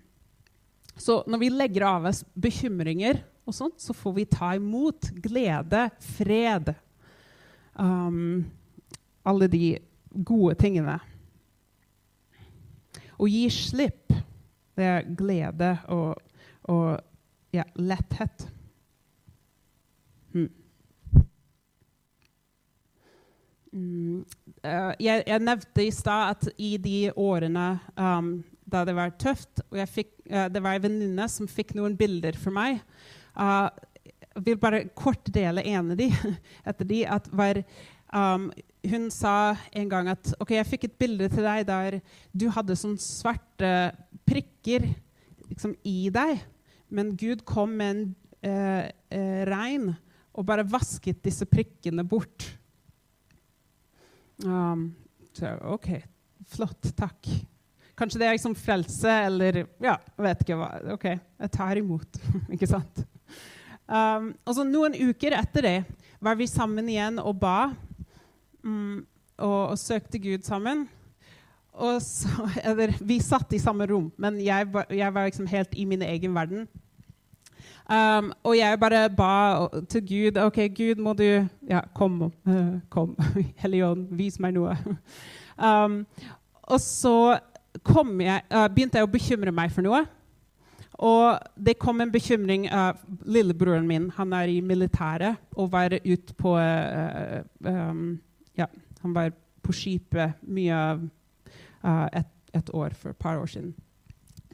så 0.97 1.23
når 1.27 1.39
vi 1.39 1.49
legger 1.49 1.87
av 1.87 2.05
oss 2.05 2.25
bekymringer, 2.35 3.23
og 3.47 3.55
sånt, 3.55 3.79
så 3.79 3.95
får 3.95 4.13
vi 4.17 4.25
ta 4.27 4.55
imot 4.59 5.11
glede, 5.23 5.87
fred. 6.03 6.73
Um, 7.79 8.47
alle 9.27 9.49
de 9.53 9.79
gode 10.25 10.55
tingene. 10.61 10.97
Å 13.17 13.29
gi 13.29 13.47
slipp, 13.53 14.13
det 14.77 14.87
er 14.87 15.09
glede 15.17 15.73
og, 15.93 16.17
og 16.69 17.57
ja, 17.57 17.65
letthet. 17.81 18.47
Hmm. 20.35 20.51
Mm. 23.73 24.25
Uh, 24.65 24.93
jeg, 25.01 25.25
jeg, 25.27 25.41
nevnte 25.45 25.85
i 25.85 25.93
stad 25.93 26.37
at 26.37 26.47
i 26.57 26.77
de 26.81 27.11
årene 27.13 27.67
um, 27.97 28.31
da 28.67 28.85
det 28.89 28.95
var 28.97 29.13
tøft 29.21 29.61
og 29.69 29.83
fikk, 29.93 30.15
uh, 30.33 30.47
Det 30.53 30.63
var 30.65 30.77
en 30.77 30.87
venninne 30.87 31.29
som 31.29 31.49
fikk 31.49 31.75
noen 31.77 31.97
bilder 31.99 32.39
for 32.41 32.57
meg. 32.57 32.81
Uh, 33.37 33.69
vil 34.45 34.59
bare 34.61 34.87
kort 34.97 35.29
dele 35.33 35.65
en 35.65 35.93
av 35.95 35.99
de. 35.99 36.09
etter 36.69 36.89
de 36.89 37.03
at 37.17 37.29
var, 37.33 37.63
um, 38.13 38.51
Hun 38.87 39.09
sa 39.11 39.57
en 39.75 39.89
gang 39.91 40.11
at 40.13 40.35
ok, 40.41 40.55
jeg 40.59 40.71
fikk 40.71 40.89
et 40.89 40.99
bilde 41.01 41.29
til 41.33 41.47
deg 41.47 41.65
der 41.67 41.99
du 42.31 42.49
hadde 42.55 42.77
sånne 42.79 43.03
svarte 43.03 43.73
prikker 44.27 44.87
liksom, 45.49 45.75
i 45.87 46.11
deg, 46.15 46.39
men 46.91 47.15
Gud 47.19 47.43
kom 47.47 47.75
med 47.79 47.95
en 47.95 48.05
uh, 48.47 48.85
uh, 48.87 49.43
regn 49.49 49.91
og 50.37 50.47
bare 50.47 50.67
vasket 50.69 51.23
disse 51.25 51.47
prikkene 51.49 52.05
bort. 52.07 52.45
Um, 54.45 54.91
så 55.33 55.55
OK, 55.73 55.95
flott, 56.53 56.93
takk. 56.97 57.31
Kanskje 57.97 58.21
det 58.21 58.29
er 58.29 58.37
liksom 58.37 58.57
frelse, 58.61 59.13
eller 59.31 59.63
Ja, 59.81 59.97
vet 60.21 60.43
ikke 60.45 60.59
hva. 60.61 60.69
OK, 60.93 61.07
jeg 61.17 61.53
tar 61.55 61.81
imot. 61.81 62.21
ikke 62.55 62.69
sant? 62.69 63.07
Um, 63.87 64.33
og 64.43 64.57
så 64.57 64.65
Noen 64.67 64.97
uker 64.99 65.37
etter 65.39 65.63
det 65.63 65.77
var 66.19 66.35
vi 66.35 66.49
sammen 66.51 66.89
igjen 66.91 67.21
og 67.23 67.37
ba 67.39 67.71
um, 68.65 69.05
og, 69.39 69.61
og, 69.71 69.79
søkte 69.79 70.19
Gud 70.19 70.43
sammen. 70.43 70.89
Så, 72.01 72.31
eller, 72.69 72.97
vi 73.05 73.21
satt 73.21 73.53
i 73.53 73.61
samme 73.63 73.87
rom, 73.87 74.09
men 74.17 74.41
jeg, 74.41 74.67
jeg 74.91 75.15
var 75.15 75.29
liksom 75.29 75.47
helt 75.47 75.77
i 75.77 75.85
min 75.85 76.03
egen 76.03 76.35
verden. 76.35 76.67
Um, 77.87 78.33
og 78.43 78.57
jeg 78.59 78.81
bare 78.81 79.11
ba 79.11 79.69
til 79.89 80.03
Gud 80.03 80.41
OK, 80.43 80.57
Gud, 80.75 80.99
må 80.99 81.13
du 81.13 81.47
Ja, 81.69 81.81
kom. 81.95 82.33
Uh, 82.47 82.81
kom. 82.91 83.17
Helligånd, 83.63 84.09
vis 84.11 84.41
meg 84.41 84.57
noe. 84.57 84.75
Um, 85.59 86.07
og 86.63 86.81
så 86.81 87.39
jeg, 87.77 88.43
uh, 88.51 88.67
begynte 88.75 88.99
jeg 88.99 89.07
å 89.07 89.11
bekymre 89.11 89.53
meg 89.55 89.71
for 89.71 89.87
noe. 89.87 90.03
Og 90.99 91.39
det 91.61 91.77
kom 91.79 92.01
en 92.01 92.13
bekymring 92.13 92.69
av 92.73 93.03
lillebroren 93.29 93.87
min. 93.89 94.09
Han 94.17 94.33
er 94.33 94.49
i 94.49 94.61
militæret 94.65 95.37
og 95.57 95.73
var 95.73 95.99
ute 96.05 96.37
på 96.39 96.55
uh, 96.57 97.43
um, 97.61 98.19
Ja, 98.57 98.67
han 99.03 99.15
var 99.15 99.35
på 99.63 99.75
skipet 99.77 100.39
mye 100.49 100.73
av 100.73 101.03
uh, 101.85 102.07
et, 102.17 102.33
et, 102.55 102.71
år 102.73 102.97
for 102.97 103.13
et 103.13 103.21
par 103.21 103.37
år 103.37 103.47
siden. 103.47 103.75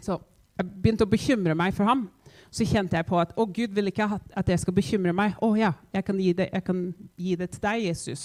Så 0.03 0.19
jeg 0.59 0.67
begynte 0.67 1.07
å 1.07 1.13
bekymre 1.13 1.55
meg 1.55 1.77
for 1.77 1.87
ham 1.87 2.09
så 2.53 2.67
kjente 2.69 2.99
jeg 2.99 3.09
på 3.09 3.17
at 3.17 3.33
å, 3.41 3.47
Gud 3.49 3.73
vil 3.73 3.89
ikke 3.89 4.07
at 4.13 4.51
jeg 4.53 4.61
skal 4.61 4.75
bekymre 4.77 5.15
meg. 5.17 5.37
Å 5.41 5.49
ja, 5.57 5.73
jeg 5.95 6.05
kan 6.05 6.19
gi 6.21 6.33
det, 6.37 6.51
kan 6.67 6.83
gi 7.17 7.37
det 7.41 7.49
til 7.55 7.63
deg, 7.65 7.87
Jesus. 7.87 8.25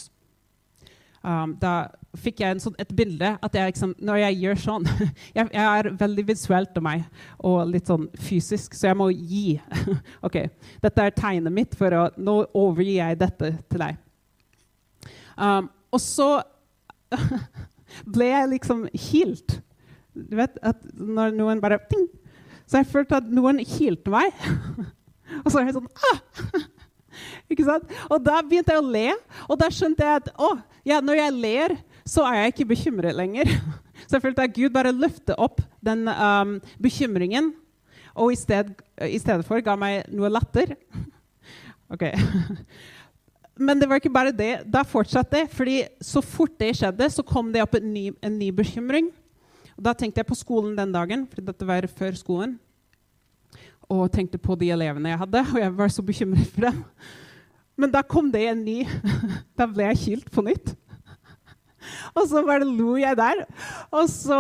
Um, 1.27 1.57
da 1.59 1.89
fikk 2.15 2.39
jeg 2.39 2.61
sånn, 2.63 2.75
et 2.79 2.91
bilde 2.95 3.33
at 3.43 3.55
jeg, 3.57 3.73
liksom, 3.73 3.93
når 3.99 4.21
jeg 4.21 4.37
gjør 4.45 4.59
sånn 4.63 4.85
jeg, 5.35 5.43
jeg, 5.43 5.65
er 5.65 5.89
veldig 5.99 6.23
visuelt 6.29 6.77
av 6.79 6.85
meg 6.85 7.03
og 7.43 7.57
litt 7.67 7.89
sånn 7.89 8.05
fysisk, 8.23 8.77
så 8.77 8.91
jeg 8.91 8.99
må 8.99 9.09
gi. 9.11 9.57
OK, 10.25 10.37
dette 10.83 11.03
er 11.03 11.17
tegnet 11.17 11.53
mitt, 11.53 11.75
for 11.77 11.93
å, 11.97 12.05
nå 12.15 12.37
overgir 12.55 13.01
jeg 13.01 13.19
dette 13.19 13.51
til 13.67 13.83
deg. 13.83 13.99
Um, 15.35 15.67
og 15.91 16.01
så 16.01 16.29
ble 18.15 18.31
jeg 18.31 18.53
liksom 18.55 18.87
hilt. 19.09 19.59
Du 20.15 20.39
vet 20.39 20.55
at 20.65 20.79
når 20.95 21.35
noen 21.35 21.61
bare 21.63 21.81
ting, 21.91 22.07
så 22.67 22.81
jeg 22.81 22.91
følte 22.91 23.19
at 23.19 23.27
noen 23.31 23.59
healte 23.67 24.11
meg. 24.15 24.31
og 25.43 25.51
så 25.51 25.59
er 25.59 25.69
jeg 25.69 25.77
sånn 25.81 25.91
ah! 26.07 26.65
Ikke 27.51 27.65
sant? 27.67 27.91
Og 28.09 28.21
da 28.23 28.39
begynte 28.43 28.73
jeg 28.75 28.81
å 28.81 28.91
le, 28.95 29.07
og 29.47 29.59
da 29.61 29.69
skjønte 29.73 30.05
jeg 30.05 30.21
at 30.21 30.31
å, 30.35 30.53
ja, 30.87 30.99
når 31.03 31.21
jeg 31.21 31.37
ler, 31.37 31.75
så 32.07 32.25
er 32.29 32.41
jeg 32.41 32.55
ikke 32.55 32.71
bekymret 32.73 33.17
lenger. 33.17 33.51
Så 34.07 34.15
jeg 34.15 34.23
følte 34.23 34.43
at 34.45 34.53
Gud 34.53 34.69
bare 34.71 34.93
løftet 34.93 35.33
opp 35.41 35.57
den 35.83 36.05
um, 36.07 36.51
bekymringen, 36.79 37.49
og 38.13 38.29
i, 38.31 38.37
sted, 38.39 38.69
i 39.03 39.17
stedet 39.19 39.43
for 39.45 39.59
ga 39.65 39.73
meg 39.79 40.05
noe 40.13 40.31
latter. 40.31 40.75
Ok. 41.87 42.03
Men 43.67 43.79
det 43.79 43.87
var 43.87 44.01
ikke 44.01 44.11
bare 44.11 44.33
det. 44.35 44.65
Da 44.67 44.81
fortsatte 44.83 45.37
det. 45.37 45.45
fordi 45.55 45.77
så 46.03 46.19
fort 46.19 46.51
det 46.59 46.73
skjedde, 46.75 47.07
så 47.09 47.23
kom 47.23 47.53
det 47.53 47.61
opp 47.63 47.77
en 47.79 47.87
ny, 47.93 48.09
en 48.19 48.35
ny 48.35 48.49
bekymring. 48.51 49.07
Og 49.77 49.85
da 49.87 49.93
tenkte 49.95 50.19
jeg 50.19 50.27
på 50.27 50.35
skolen 50.35 50.75
den 50.75 50.91
dagen, 50.91 51.23
for 51.31 51.41
dette 51.47 51.67
var 51.69 51.87
før 51.87 52.17
skolen. 52.19 52.57
Og 53.87 54.09
tenkte 54.11 54.39
på 54.41 54.57
de 54.59 54.71
elevene 54.73 55.13
jeg 55.13 55.21
hadde, 55.21 55.45
og 55.53 55.61
jeg 55.61 55.77
var 55.77 55.93
så 55.93 56.03
bekymret 56.03 56.49
for 56.51 56.67
dem. 56.67 56.81
Men 57.77 57.93
da 57.93 58.01
kom 58.01 58.31
det 58.33 58.43
en 58.49 58.65
ny. 58.65 58.81
Da 59.57 59.67
ble 59.69 59.87
jeg 59.91 60.01
kilt 60.01 60.31
på 60.33 60.43
nytt. 60.45 60.73
Og 62.17 62.25
så 62.27 62.43
bare 62.45 62.67
lo 62.67 62.97
jeg 62.99 63.17
der. 63.17 63.43
Og 63.95 64.09
så 64.11 64.39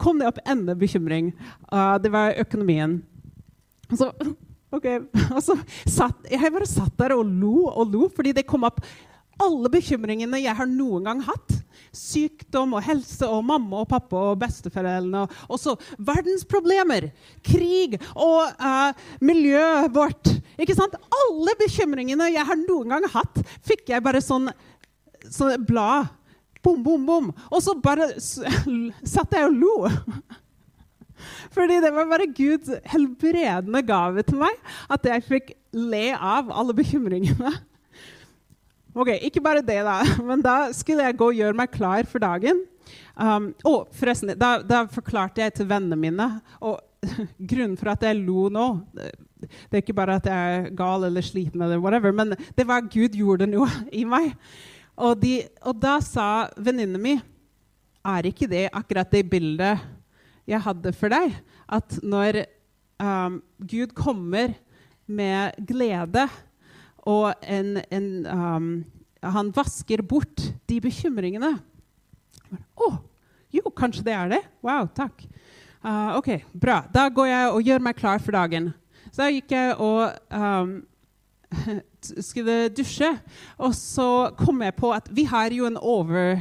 kom 0.00 0.20
det 0.20 0.28
opp 0.30 0.40
enda 0.46 0.76
bekymring. 0.78 1.32
Uh, 1.72 1.96
det 2.00 2.12
var 2.12 2.38
økonomien. 2.44 3.00
Og 3.90 3.98
så, 3.98 4.10
okay. 4.72 5.00
og 5.34 5.40
så 5.44 5.56
satt 5.86 6.30
jeg 6.30 6.54
bare 6.54 6.68
satt 6.68 6.94
der 7.00 7.16
og 7.16 7.26
lo 7.26 7.66
og 7.72 7.90
lo, 7.92 8.08
fordi 8.14 8.34
det 8.36 8.46
kom 8.48 8.66
opp 8.68 8.80
alle 9.42 9.70
bekymringene 9.72 10.40
jeg 10.42 10.56
har 10.56 10.68
noen 10.70 11.06
gang 11.08 11.22
hatt. 11.26 11.54
Sykdom 11.94 12.74
og 12.78 12.84
helse 12.86 13.26
og 13.30 13.44
mamma 13.46 13.82
og 13.82 13.88
pappa 13.90 14.20
og 14.30 14.40
besteforeldrene. 14.42 15.24
Og 15.48 15.60
så 15.60 15.74
verdensproblemer, 15.98 17.10
krig 17.46 17.98
og 18.14 18.54
uh, 18.58 19.06
miljøet 19.24 19.90
vårt. 19.94 20.34
Ikke 20.58 20.76
sant? 20.78 20.94
Alle 21.24 21.56
bekymringene 21.60 22.30
jeg 22.34 22.46
har 22.46 22.60
noen 22.64 22.96
gang 22.96 23.08
hatt, 23.14 23.42
fikk 23.66 23.90
jeg 23.94 24.04
bare 24.04 24.22
sånn, 24.24 24.50
sånn 25.26 25.66
blad. 25.66 26.12
Bom, 26.64 26.80
bom, 26.80 27.02
bom. 27.04 27.28
Og 27.52 27.60
så 27.60 27.74
bare 27.76 28.14
satt 29.14 29.36
jeg 29.36 29.50
og 29.50 29.58
lo. 29.58 29.76
Fordi 31.54 31.76
det 31.84 31.92
var 31.94 32.08
bare 32.10 32.30
Guds 32.34 32.72
helbredende 32.90 33.82
gave 33.86 34.24
til 34.26 34.40
meg 34.40 34.74
at 34.92 35.06
jeg 35.06 35.26
fikk 35.28 35.54
le 35.76 36.08
av 36.14 36.50
alle 36.54 36.74
bekymringene. 36.76 37.52
Ok, 38.94 39.10
Ikke 39.26 39.42
bare 39.42 39.62
det, 39.64 39.80
da. 39.82 39.98
Men 40.28 40.42
da 40.42 40.70
skulle 40.76 41.02
jeg 41.08 41.18
gå 41.18 41.32
og 41.32 41.38
gjøre 41.40 41.58
meg 41.58 41.72
klar 41.74 42.06
for 42.06 42.22
dagen. 42.22 42.62
Um, 43.18 43.52
og 43.66 43.88
forresten, 43.96 44.34
da, 44.38 44.58
da, 44.62 44.84
forklarte 44.90 45.40
jeg 45.40 45.54
til 45.56 45.68
vennene 45.70 45.96
mine 45.96 46.26
Og 46.66 46.76
grunnen 47.50 47.78
for 47.80 47.88
at 47.92 48.02
jeg 48.04 48.18
lo 48.18 48.50
nå 48.52 48.66
Det 48.92 49.08
er 49.70 49.80
ikke 49.80 49.94
bare 49.96 50.18
at 50.18 50.26
jeg 50.28 50.58
er 50.58 50.66
gal 50.76 51.06
eller 51.06 51.24
sliten, 51.24 51.62
eller 51.64 51.80
whatever, 51.80 52.12
men 52.12 52.34
det 52.34 52.66
var 52.68 52.84
Gud 52.84 53.16
gjorde 53.16 53.48
noe 53.48 53.70
i 54.00 54.04
meg. 54.08 54.34
Og, 54.94 55.16
de, 55.22 55.38
og 55.64 55.78
da 55.80 55.96
sa 56.04 56.28
venninnen 56.54 57.02
min 57.02 57.22
Er 58.04 58.28
ikke 58.28 58.50
det 58.50 58.68
akkurat 58.70 59.10
det 59.10 59.24
bildet 59.32 59.80
jeg 60.44 60.60
hadde 60.60 60.92
for 60.92 61.10
deg? 61.12 61.38
At 61.64 61.98
når 62.04 62.44
um, 63.00 63.40
Gud 63.64 63.96
kommer 63.96 64.52
med 65.08 65.56
glede 65.66 66.28
og 67.08 67.34
en, 67.42 67.78
en, 67.92 68.06
um, 68.26 68.68
han 69.24 69.50
vasker 69.54 70.02
bort 70.06 70.46
de 70.68 70.80
bekymringene. 70.84 71.52
Å, 72.54 72.86
oh, 72.86 72.96
jo, 73.54 73.68
kanskje 73.76 74.06
det 74.06 74.16
er 74.16 74.32
det? 74.36 74.40
Wow, 74.64 74.88
takk. 74.96 75.26
Uh, 75.84 76.16
OK, 76.18 76.30
bra. 76.56 76.82
Da 76.92 77.06
går 77.12 77.28
jeg 77.28 77.52
og 77.52 77.68
gjør 77.68 77.84
meg 77.84 77.98
klar 77.98 78.22
for 78.24 78.36
dagen. 78.36 78.72
Så 79.10 79.20
da 79.20 79.30
gikk 79.30 79.52
jeg 79.54 79.76
og 79.84 80.16
um, 80.32 80.74
skulle 82.28 82.70
dusje, 82.74 83.12
og 83.60 83.76
så 83.76 84.08
kom 84.40 84.64
jeg 84.64 84.76
på 84.80 84.90
at 84.96 85.08
vi 85.12 85.26
har 85.28 85.54
jo 85.54 85.68
en 85.68 85.78
over, 85.78 86.40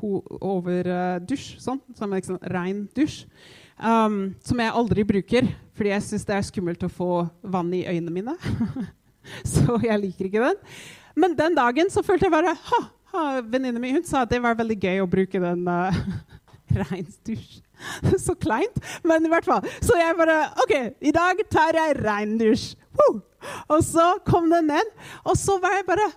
ho 0.00 0.20
over 0.42 0.90
uh, 0.90 1.38
sånn, 1.38 1.80
som 1.96 2.12
en 2.12 2.20
ren 2.20 2.44
rein 2.52 2.84
dusj. 2.96 3.24
Um, 3.80 4.34
som 4.44 4.58
jeg 4.60 4.74
aldri 4.76 5.06
bruker, 5.08 5.46
fordi 5.72 5.94
jeg 5.94 6.04
syns 6.04 6.26
det 6.28 6.34
er 6.36 6.44
skummelt 6.44 6.82
å 6.84 6.90
få 6.92 7.12
vann 7.40 7.70
i 7.72 7.86
øynene 7.88 8.12
mine. 8.12 8.34
så 9.54 9.78
jeg 9.84 10.02
liker 10.04 10.28
ikke 10.28 10.44
den. 10.48 10.60
Men 11.18 11.36
den 11.38 11.56
dagen 11.58 11.90
så 11.92 12.04
følte 12.06 12.28
jeg 12.28 12.34
bare 12.34 12.54
ha, 12.54 12.82
ha 13.12 13.24
Venninnen 13.42 13.82
min 13.82 13.98
hun 13.98 14.06
sa 14.06 14.24
at 14.24 14.30
det 14.30 14.40
var 14.42 14.58
veldig 14.58 14.78
gøy 14.78 15.02
å 15.02 15.10
bruke 15.10 15.42
den 15.42 15.66
uh, 15.68 15.96
reinsdusj. 16.82 17.60
så 18.26 18.34
kleint, 18.36 18.76
men 19.06 19.24
i 19.24 19.30
hvert 19.32 19.46
fall. 19.48 19.66
Så 19.80 19.96
jeg 19.98 20.16
bare 20.18 20.42
OK, 20.64 20.74
i 21.00 21.12
dag 21.14 21.40
tar 21.52 21.78
jeg 21.78 21.98
regndusj. 22.00 22.72
Uh! 23.00 23.20
Og 23.72 23.80
så 23.86 24.12
kom 24.26 24.50
den 24.52 24.68
ned, 24.68 24.90
og 25.24 25.38
så 25.40 25.56
var 25.62 25.78
jeg 25.78 25.86
bare 25.88 26.10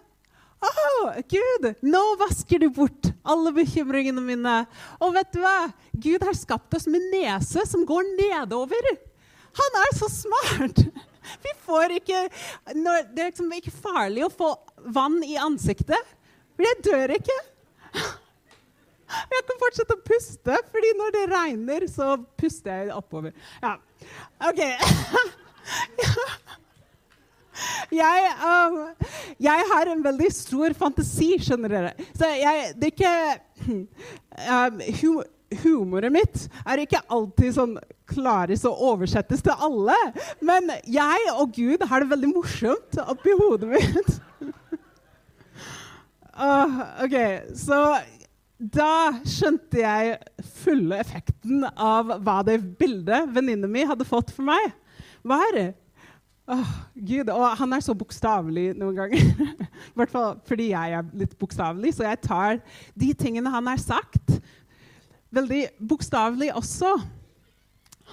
å, 0.63 0.70
oh, 0.72 1.16
Gud, 1.28 1.66
nå 1.84 2.02
vasker 2.22 2.62
du 2.63 2.70
bort 2.72 3.10
alle 3.28 3.52
bekymringene 3.56 4.22
mine. 4.24 4.54
Og 5.04 5.12
vet 5.16 5.34
du 5.36 5.42
hva? 5.44 5.74
Gud 5.92 6.24
har 6.24 6.38
skapt 6.39 6.78
oss 6.78 6.88
med 6.88 7.04
nese 7.12 7.66
som 7.68 7.84
går 7.88 8.08
nedover. 8.16 8.88
Han 9.60 9.82
er 9.82 9.92
så 9.98 10.08
smart. 10.12 10.86
Vi 11.44 11.54
får 11.66 11.98
ikke 12.00 12.26
når, 12.76 13.08
Det 13.14 13.24
er 13.24 13.32
liksom 13.32 13.56
ikke 13.58 13.76
farlig 13.76 14.26
å 14.28 14.34
få 14.34 14.54
vann 14.96 15.22
i 15.26 15.38
ansiktet. 15.40 16.14
For 16.54 16.68
jeg 16.68 16.84
dør 16.86 17.16
ikke. 17.18 17.40
Jeg 19.14 19.46
kan 19.46 19.62
fortsette 19.62 19.96
å 19.96 20.04
puste, 20.06 20.58
fordi 20.74 20.92
når 20.98 21.14
det 21.14 21.24
regner, 21.32 21.86
så 21.92 22.16
puster 22.40 22.84
jeg 22.84 22.96
oppover. 22.96 23.34
Ja, 23.62 23.78
OK. 24.50 24.62
Jeg, 27.94 28.30
um, 28.42 28.78
jeg, 29.38 29.66
har 29.70 29.90
en 29.92 30.00
veldig 30.02 30.30
stor 30.34 30.74
fantasi, 30.78 31.36
skjønner 31.46 31.76
dere. 31.76 31.92
Så 32.18 32.26
jeg, 32.34 32.72
det 32.82 32.90
er 32.90 32.96
ikke 32.96 33.12
um, 34.56 34.82
hum, 35.02 35.20
Humoret 35.63 36.13
mitt 36.13 36.48
er 36.66 36.84
ikke 36.84 37.04
alltid 37.13 37.56
sånn 37.56 37.78
klares 38.10 38.66
å 38.68 38.74
oversettes 38.92 39.44
til 39.46 39.56
alle. 39.56 39.98
Men 40.44 40.72
jeg 40.89 41.30
og 41.36 41.54
Gud 41.56 41.86
har 41.89 42.04
det 42.04 42.12
veldig 42.13 42.32
morsomt 42.34 43.00
oppi 43.06 43.36
hodet 43.39 43.72
mitt. 43.76 44.12
uh, 46.38 46.82
OK, 47.06 47.18
så 47.58 47.80
da 48.63 49.20
skjønte 49.28 49.82
jeg 49.82 50.18
fulle 50.63 51.00
effekten 51.02 51.66
av 51.74 52.13
hva 52.24 52.39
det 52.48 52.62
bildet 52.80 53.32
venninnen 53.34 53.72
min 53.72 53.89
hadde 53.89 54.08
fått 54.08 54.32
for 54.32 54.48
meg, 54.48 54.70
var. 55.24 55.58
Oh, 56.44 56.72
Gud, 56.94 57.30
og 57.32 57.46
han 57.56 57.72
er 57.76 57.84
så 57.84 57.96
bokstavelig 57.96 58.74
noen 58.76 58.98
ganger. 58.98 59.20
I 59.94 60.00
hvert 60.00 60.12
fall 60.12 60.34
fordi 60.48 60.72
jeg 60.74 60.98
er 60.98 61.12
litt 61.16 61.38
bokstavelig. 61.39 61.94
Så 61.96 62.04
jeg 62.08 62.20
tar 62.24 62.60
de 63.00 63.12
tingene 63.16 63.52
han 63.54 63.70
har 63.72 63.80
sagt, 63.80 64.38
veldig 65.34 65.63
bokstavelig 65.82 66.52
også. 66.58 66.93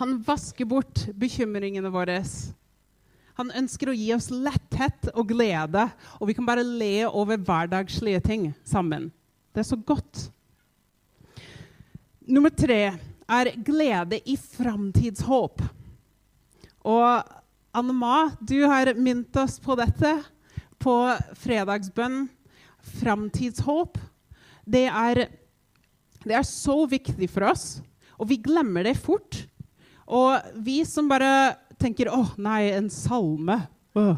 Han 0.00 0.18
vasker 0.24 0.68
bort 0.68 1.04
bekymringene 1.18 1.92
våre. 1.92 2.20
Han 3.40 3.52
ønsker 3.56 3.90
å 3.90 3.96
gi 3.96 4.10
oss 4.16 4.30
letthet 4.32 5.10
og 5.14 5.30
glede, 5.32 5.86
og 6.20 6.30
vi 6.30 6.36
kan 6.36 6.48
bare 6.48 6.64
le 6.66 7.06
over 7.08 7.40
hverdagslige 7.40 8.22
ting 8.24 8.50
sammen. 8.64 9.10
Det 9.52 9.64
er 9.64 9.68
så 9.70 9.76
godt. 9.76 10.28
Nummer 12.30 12.52
tre 12.54 12.82
er 13.30 13.52
glede 13.64 14.20
i 14.28 14.36
framtidshåp. 14.38 15.62
Og 16.86 17.36
Anne-Ma, 17.76 18.30
du 18.40 18.58
har 18.66 18.92
minnet 18.98 19.36
oss 19.38 19.58
på 19.62 19.76
dette 19.78 20.14
på 20.80 20.94
fredagsbønn. 21.38 22.24
Framtidshåp. 23.00 23.98
Det 24.64 24.86
er, 24.88 25.26
det 26.24 26.36
er 26.36 26.46
så 26.46 26.82
viktig 26.90 27.28
for 27.32 27.48
oss, 27.50 27.80
og 28.20 28.28
vi 28.28 28.40
glemmer 28.42 28.84
det 28.84 28.98
fort. 29.00 29.38
Og 30.10 30.52
vi 30.60 30.82
som 30.84 31.08
bare 31.08 31.56
tenker 31.80 32.10
'Å, 32.10 32.36
nei, 32.36 32.72
en 32.76 32.90
salme'. 32.90 33.66
Åh. 33.96 34.16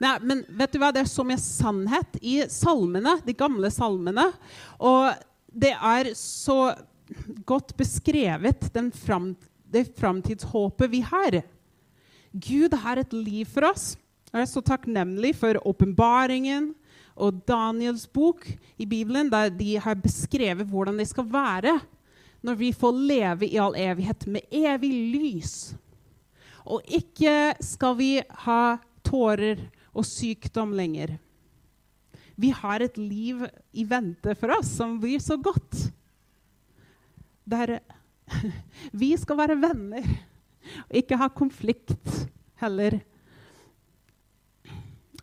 Nei, 0.00 0.18
men 0.22 0.44
vet 0.48 0.72
du 0.72 0.78
hva? 0.78 0.92
Det 0.92 1.04
er 1.04 1.10
så 1.10 1.24
mye 1.24 1.40
sannhet 1.40 2.18
i 2.20 2.42
salmene, 2.50 3.20
de 3.24 3.32
gamle 3.32 3.70
salmene. 3.70 4.32
Og 4.80 5.14
det 5.54 5.72
er 5.72 6.14
så 6.18 6.74
godt 7.46 7.76
beskrevet, 7.76 8.70
fram, 9.04 9.36
det 9.70 9.86
framtidshåpet 9.96 10.90
vi 10.90 11.00
har. 11.00 11.42
Gud 12.32 12.74
har 12.74 12.96
et 12.98 13.12
liv 13.12 13.46
for 13.46 13.70
oss. 13.70 13.96
Jeg 14.32 14.42
er 14.42 14.50
så 14.50 14.62
takknemlig 14.66 15.34
for 15.38 15.60
åpenbaringen 15.62 16.72
og 17.14 17.42
Daniels 17.46 18.06
bok 18.10 18.46
i 18.78 18.86
Bibelen, 18.86 19.30
der 19.30 19.52
de 19.54 19.76
har 19.78 19.98
beskrevet 19.98 20.66
hvordan 20.66 20.98
det 20.98 21.08
skal 21.10 21.28
være 21.30 21.78
når 22.44 22.58
vi 22.60 22.72
får 22.76 22.98
leve 23.08 23.48
i 23.48 23.58
all 23.60 23.76
evighet 23.78 24.26
med 24.28 24.50
evig 24.52 24.92
lys. 25.14 25.54
Og 26.68 26.82
ikke 26.84 27.54
skal 27.64 27.96
vi 27.96 28.10
ha 28.44 28.76
tårer 29.04 29.62
og 29.94 30.04
sykdom 30.08 30.74
lenger. 30.76 31.16
Vi 32.36 32.50
har 32.50 32.82
et 32.82 32.98
liv 32.98 33.44
i 33.72 33.84
vente 33.88 34.34
for 34.36 34.52
oss 34.58 34.74
som 34.76 34.98
blir 35.00 35.22
så 35.22 35.38
godt. 35.40 35.88
Der 37.46 37.78
vi 39.04 39.14
skal 39.20 39.38
være 39.38 39.60
venner 39.62 40.06
og 40.88 40.98
ikke 41.00 41.18
ha 41.20 41.28
konflikt 41.28 42.10
heller. 42.60 42.98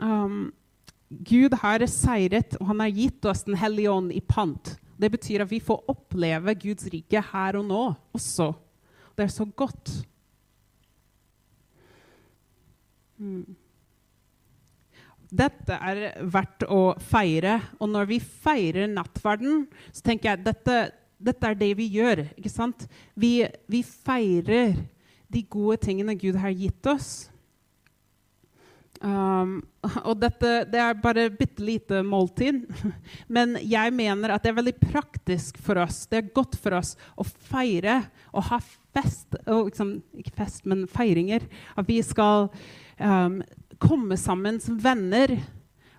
Um, 0.02 0.54
Gud 1.12 1.58
har 1.60 1.84
seiret, 1.92 2.56
og 2.62 2.70
han 2.72 2.84
har 2.86 2.94
gitt 2.96 3.26
oss 3.28 3.44
Den 3.44 3.58
hellige 3.60 3.92
ånd 3.92 4.14
i 4.16 4.22
pant. 4.24 4.78
Det 4.96 5.10
betyr 5.12 5.44
at 5.44 5.52
vi 5.52 5.60
får 5.64 5.90
oppleve 5.92 6.54
Guds 6.62 6.88
rike 6.94 7.24
her 7.32 7.58
og 7.60 7.66
nå 7.68 7.82
også. 8.16 8.52
Det 9.18 9.26
er 9.26 9.34
så 9.34 9.46
godt. 9.46 9.92
Mm. 13.18 13.58
Dette 15.32 15.78
er 15.80 16.22
verdt 16.28 16.66
å 16.68 16.94
feire. 17.00 17.58
Og 17.80 17.92
når 17.92 18.10
vi 18.10 18.20
feirer 18.22 18.92
nattverden, 18.92 19.66
så 19.92 20.06
tenker 20.06 20.30
jeg 20.30 20.40
at 20.40 20.48
dette, 20.48 20.78
dette 21.18 21.50
er 21.50 21.60
det 21.60 21.72
vi 21.80 21.90
gjør. 21.98 22.26
ikke 22.36 22.52
sant? 22.52 22.88
Vi, 23.16 23.40
vi 23.72 23.82
feirer 23.84 24.76
de 25.32 25.44
gode 25.48 25.80
tingene 25.86 26.18
Gud 26.20 26.40
har 26.40 26.54
gitt 26.54 26.88
oss. 26.92 27.31
Um, 29.02 29.56
og 30.08 30.20
dette 30.22 30.52
det 30.70 30.78
er 30.78 31.00
bare 31.02 31.30
bitte 31.34 31.64
lite 31.66 32.02
måltid. 32.06 32.64
Men 33.36 33.58
jeg 33.62 33.94
mener 33.98 34.36
at 34.36 34.44
det 34.46 34.54
er 34.54 34.60
veldig 34.60 34.78
praktisk 34.84 35.58
for 35.62 35.82
oss. 35.82 36.04
Det 36.10 36.20
er 36.20 36.34
godt 36.36 36.58
for 36.62 36.78
oss 36.78 36.94
å 37.18 37.26
feire 37.26 38.04
og 38.32 38.48
ha 38.52 38.62
fest. 38.62 39.40
Og 39.48 39.72
liksom, 39.72 39.98
ikke 40.22 40.36
fest, 40.44 40.66
men 40.68 40.86
feiringer. 40.90 41.46
At 41.80 41.88
vi 41.90 42.02
skal 42.06 42.50
um, 43.00 43.42
komme 43.82 44.18
sammen 44.20 44.60
som 44.64 44.80
venner 44.82 45.38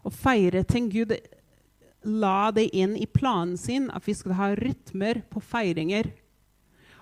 og 0.02 0.14
feire 0.14 0.62
ting. 0.68 0.90
Gud 0.92 1.14
la 2.02 2.50
det 2.54 2.68
inn 2.76 2.96
i 2.98 3.06
planen 3.06 3.56
sin 3.58 3.88
at 3.94 4.06
vi 4.08 4.14
skal 4.16 4.36
ha 4.38 4.50
rytmer 4.58 5.22
på 5.30 5.42
feiringer. 5.52 6.10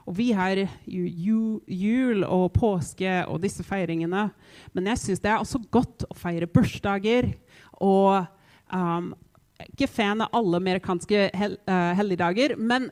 Og 0.09 0.17
vi 0.17 0.31
har 0.37 0.63
jul 0.87 2.25
og 2.25 2.53
påske 2.57 3.21
og 3.29 3.43
disse 3.45 3.65
feiringene. 3.67 4.29
Men 4.75 4.91
jeg 4.93 5.03
syns 5.03 5.23
det 5.23 5.33
er 5.33 5.41
også 5.41 5.61
godt 5.73 6.07
å 6.09 6.17
feire 6.19 6.49
bursdager. 6.51 7.33
Og 7.81 8.25
um, 8.73 9.13
ikke 9.69 9.91
fan 9.91 10.25
av 10.25 10.33
alle 10.37 10.61
amerikanske 10.63 11.29
hel 11.37 11.57
uh, 11.69 11.93
helligdager, 11.99 12.57
men 12.57 12.89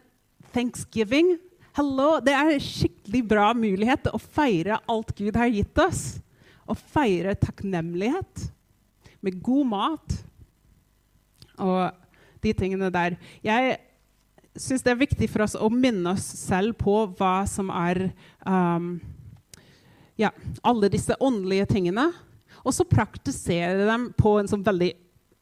thanksgiving 0.52 1.36
hello, 1.78 2.18
Det 2.24 2.34
er 2.34 2.52
en 2.52 2.62
skikkelig 2.62 3.20
bra 3.30 3.50
mulighet 3.54 4.08
å 4.10 4.18
feire 4.18 4.80
alt 4.90 5.12
Gud 5.16 5.36
har 5.38 5.50
gitt 5.52 5.78
oss. 5.78 6.18
Og 6.68 6.78
feire 6.92 7.36
takknemlighet 7.38 8.48
med 9.24 9.38
god 9.42 9.70
mat 9.70 10.16
og 11.58 11.94
de 12.44 12.52
tingene 12.54 12.90
der. 12.94 13.16
Jeg 13.42 13.78
syns 14.60 14.84
det 14.84 14.92
er 14.92 15.00
viktig 15.00 15.28
for 15.30 15.44
oss 15.46 15.56
å 15.58 15.70
minne 15.72 16.14
oss 16.14 16.26
selv 16.40 16.76
på 16.80 16.94
hva 17.18 17.42
som 17.48 17.70
er 17.74 18.08
um, 18.44 18.96
ja, 20.18 20.32
alle 20.66 20.90
disse 20.92 21.16
åndelige 21.22 21.68
tingene. 21.72 22.08
Og 22.64 22.74
så 22.74 22.86
praktisere 22.88 23.86
dem 23.88 24.08
på 24.18 24.34
en 24.40 24.50
sånn 24.50 24.66
veldig 24.66 24.90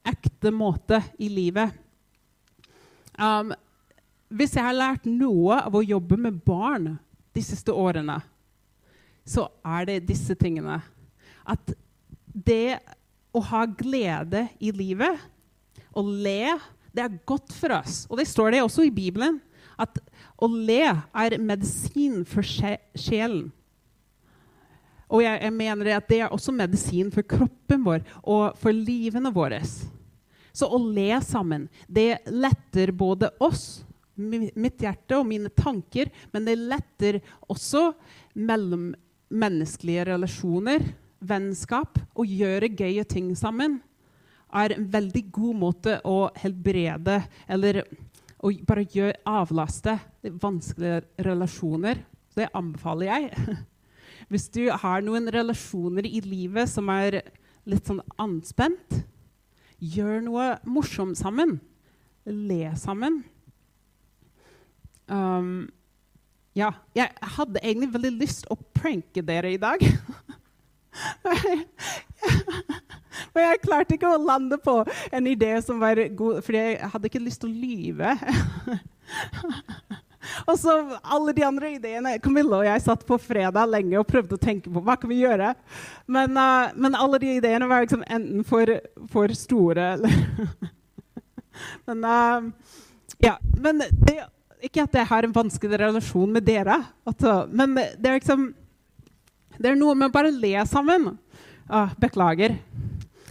ekte 0.07 0.53
måte 0.55 1.01
i 1.19 1.31
livet. 1.33 1.73
Um, 3.17 3.55
hvis 4.29 4.57
jeg 4.59 4.67
har 4.67 4.77
lært 4.77 5.07
noe 5.09 5.61
av 5.63 5.75
å 5.79 5.85
jobbe 5.85 6.19
med 6.21 6.43
barn 6.45 6.93
de 7.35 7.43
siste 7.45 7.73
årene, 7.73 8.19
så 9.27 9.49
er 9.67 9.89
det 9.89 10.05
disse 10.11 10.37
tingene. 10.39 10.79
At 11.47 11.73
det 12.31 12.79
å 13.35 13.43
ha 13.49 13.65
glede 13.69 14.47
i 14.63 14.73
livet, 14.75 15.19
å 15.97 16.05
le 16.05 16.57
det 16.97 17.05
er 17.05 17.19
godt 17.29 17.53
for 17.55 17.77
oss. 17.77 18.05
Og 18.11 18.21
det 18.21 18.29
står 18.31 18.55
det 18.55 18.65
også 18.65 18.87
i 18.87 18.95
Bibelen. 18.95 19.39
At 19.77 19.99
å 20.41 20.49
le 20.49 20.81
er 20.89 21.37
medisin 21.43 22.23
for 22.29 22.45
sjelen. 22.47 23.51
Og 25.07 25.23
jeg, 25.23 25.39
jeg 25.45 25.55
mener 25.55 25.93
at 25.95 26.09
det 26.11 26.23
er 26.25 26.33
også 26.35 26.55
medisin 26.55 27.13
for 27.15 27.27
kroppen 27.29 27.85
vår 27.87 28.03
og 28.25 28.57
for 28.59 28.75
livene 28.75 29.31
våre. 29.35 29.61
Så 30.57 30.67
å 30.73 30.81
le 30.81 31.13
sammen, 31.23 31.69
det 31.87 32.25
letter 32.33 32.91
både 32.97 33.31
oss 33.45 33.85
mitt 34.17 34.81
hjerte 34.81 35.19
og 35.19 35.27
mine 35.29 35.51
tanker, 35.53 36.09
men 36.33 36.47
det 36.49 36.57
letter 36.57 37.19
også 37.53 37.91
mellommenneskelige 38.33 40.07
relasjoner, 40.09 40.87
vennskap, 41.21 42.01
å 42.17 42.25
gjøre 42.25 42.73
gøye 42.73 43.05
ting 43.09 43.35
sammen. 43.37 43.79
Er 44.57 44.77
en 44.77 44.87
veldig 44.93 45.25
god 45.35 45.61
måte 45.61 45.97
å 46.09 46.29
helbrede 46.41 47.21
eller 47.49 47.83
å 48.45 48.53
bare 48.69 48.85
gjøre, 48.93 49.17
avlaste 49.29 49.97
vanskelige 50.43 51.03
relasjoner. 51.27 52.03
Så 52.31 52.43
det 52.43 52.51
anbefaler 52.57 53.11
jeg. 53.11 53.57
Hvis 54.31 54.49
du 54.55 54.67
har 54.73 55.05
noen 55.05 55.31
relasjoner 55.33 56.09
i 56.09 56.21
livet 56.25 56.71
som 56.71 56.91
er 56.93 57.23
litt 57.67 57.89
sånn 57.89 58.03
anspent, 58.23 59.01
gjør 59.79 60.21
noe 60.25 60.51
morsomt 60.69 61.19
sammen. 61.19 61.59
Le 62.27 62.75
sammen. 62.81 63.21
Um, 65.07 65.69
ja, 66.57 66.73
jeg 66.97 67.13
hadde 67.37 67.63
egentlig 67.63 67.93
veldig 67.95 68.15
lyst 68.17 68.49
å 68.51 68.57
pranke 68.75 69.23
dere 69.27 69.53
i 69.55 69.61
dag. 69.61 69.85
Men 73.37 73.51
jeg 73.51 73.63
klarte 73.67 73.97
ikke 73.99 74.09
å 74.09 74.23
lande 74.23 74.57
på 74.57 74.79
en 75.13 75.27
idé 75.29 75.53
som 75.61 75.81
var 75.83 76.01
god, 76.17 76.41
fordi 76.47 76.63
jeg 76.63 76.91
hadde 76.95 77.11
ikke 77.11 77.21
lyst 77.21 77.43
til 77.43 77.51
å 77.53 77.59
lyve. 77.61 78.15
og 80.49 80.55
så 80.59 80.77
alle 81.05 81.35
de 81.37 81.45
andre 81.47 81.75
ideene 81.77 82.15
Camilla 82.25 82.63
og 82.63 82.67
jeg 82.67 82.85
satt 82.87 83.05
på 83.07 83.19
fredag 83.21 83.69
lenge 83.71 83.99
og 84.01 84.09
prøvde 84.09 84.39
å 84.39 84.41
tenke 84.41 84.73
på 84.73 84.83
hva 84.87 84.97
kan 84.97 85.13
vi 85.13 85.21
gjøre. 85.21 85.53
Men, 86.09 86.33
uh, 86.33 86.73
men 86.81 86.97
alle 86.97 87.21
de 87.21 87.35
ideene 87.37 87.69
var 87.69 87.85
liksom 87.85 88.07
enten 88.09 88.47
for, 88.49 88.73
for 89.13 89.37
store 89.37 89.93
eller 89.99 90.17
Men 91.87 92.03
uh, 92.05 92.49
ja. 93.25 93.37
Men 93.61 93.85
det, 93.85 94.17
ikke 94.65 94.85
at 94.89 94.97
jeg 94.97 95.09
har 95.13 95.29
en 95.29 95.37
vanskelig 95.37 95.79
relasjon 95.85 96.33
med 96.33 96.45
dere, 96.45 96.81
altså, 97.05 97.43
men 97.53 97.77
det 97.77 98.09
er 98.09 98.19
liksom 98.19 98.49
Det 99.57 99.71
er 99.71 99.77
noe 99.79 99.95
med 99.97 100.11
å 100.11 100.13
bare 100.13 100.33
le 100.33 100.53
sammen. 100.69 101.15
Uh, 101.67 101.91
beklager. 101.99 102.59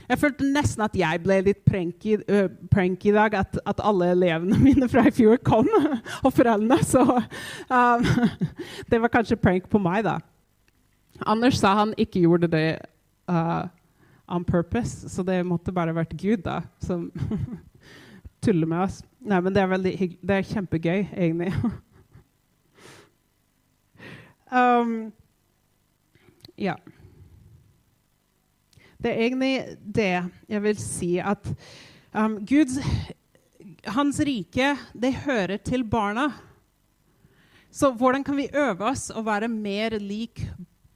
Jeg 0.09 0.19
følte 0.21 0.47
nesten 0.53 0.83
at 0.85 0.95
jeg 0.97 1.21
ble 1.23 1.39
litt 1.47 1.61
prank 1.65 2.05
i, 2.05 2.17
uh, 2.29 2.49
prank 2.71 3.05
i 3.05 3.13
dag. 3.15 3.37
At, 3.41 3.57
at, 3.65 3.81
alle 3.83 4.11
elevene 4.13 4.59
mine 4.67 4.89
fra 4.91 5.07
i 5.09 5.13
fjor 5.15 5.39
kom, 5.45 5.69
og 6.25 6.31
foreldrene. 6.33 6.79
Så 6.85 7.03
um, 7.05 8.05
det 8.91 9.01
var 9.01 9.13
kanskje 9.13 9.39
prank 9.41 9.69
på 9.71 9.81
meg, 9.81 10.05
da. 10.07 10.19
Anders 11.25 11.61
sa 11.61 11.73
han 11.79 11.93
ikke 11.97 12.25
gjorde 12.25 12.51
det 12.51 12.67
uh, 13.31 13.65
on 14.27 14.43
purpose, 14.43 15.09
så 15.09 15.23
det 15.23 15.39
måtte 15.47 15.73
bare 15.73 15.95
vært 15.95 16.15
Gud 16.19 16.43
da, 16.43 16.61
som 16.83 17.07
tuller 18.43 18.67
med 18.67 18.85
oss. 18.85 19.01
Nei, 19.25 19.39
men 19.41 19.55
det 19.55 19.61
er, 19.63 19.69
veldig 19.71 19.93
det 20.21 20.35
er 20.35 20.49
kjempegøy, 20.51 21.05
egentlig. 21.15 21.53
um, 24.51 24.97
ja. 26.61 26.75
Det 29.05 29.11
er 29.13 29.19
egentlig 29.21 29.77
det 29.77 30.13
jeg 30.49 30.61
vil 30.63 30.79
si 30.81 31.11
at 31.21 31.45
um, 32.09 32.39
Guds 32.41 32.79
Hans 33.93 34.17
rike, 34.25 34.71
det 34.97 35.11
hører 35.27 35.61
til 35.61 35.83
barna. 35.85 36.23
Så 37.69 37.91
hvordan 37.93 38.25
kan 38.25 38.39
vi 38.39 38.47
øve 38.49 38.87
oss 38.89 39.11
å 39.13 39.21
være 39.21 39.45
mer 39.51 39.93
lik 40.01 40.41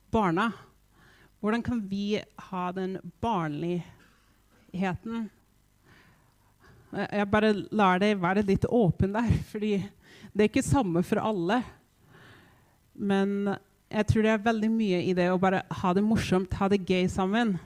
barna? 0.10 0.48
Hvordan 1.38 1.62
kan 1.62 1.84
vi 1.86 2.18
ha 2.50 2.64
den 2.74 2.98
barnligheten? 3.22 5.30
Jeg 6.98 7.30
bare 7.30 7.54
lar 7.70 8.02
det 8.02 8.16
være 8.26 8.48
litt 8.50 8.66
åpen 8.66 9.14
der, 9.14 9.30
fordi 9.54 9.76
det 10.34 10.48
er 10.48 10.50
ikke 10.50 10.66
samme 10.66 11.06
for 11.06 11.22
alle. 11.22 11.62
Men 12.98 13.54
jeg 13.86 14.10
tror 14.10 14.26
det 14.26 14.34
er 14.34 14.48
veldig 14.50 14.76
mye 14.82 15.06
i 15.06 15.14
det 15.14 15.30
å 15.30 15.38
bare 15.38 15.62
ha 15.70 15.94
det 15.94 16.10
morsomt, 16.10 16.58
ha 16.58 16.74
det 16.74 16.88
gøy 16.90 17.06
sammen. 17.06 17.60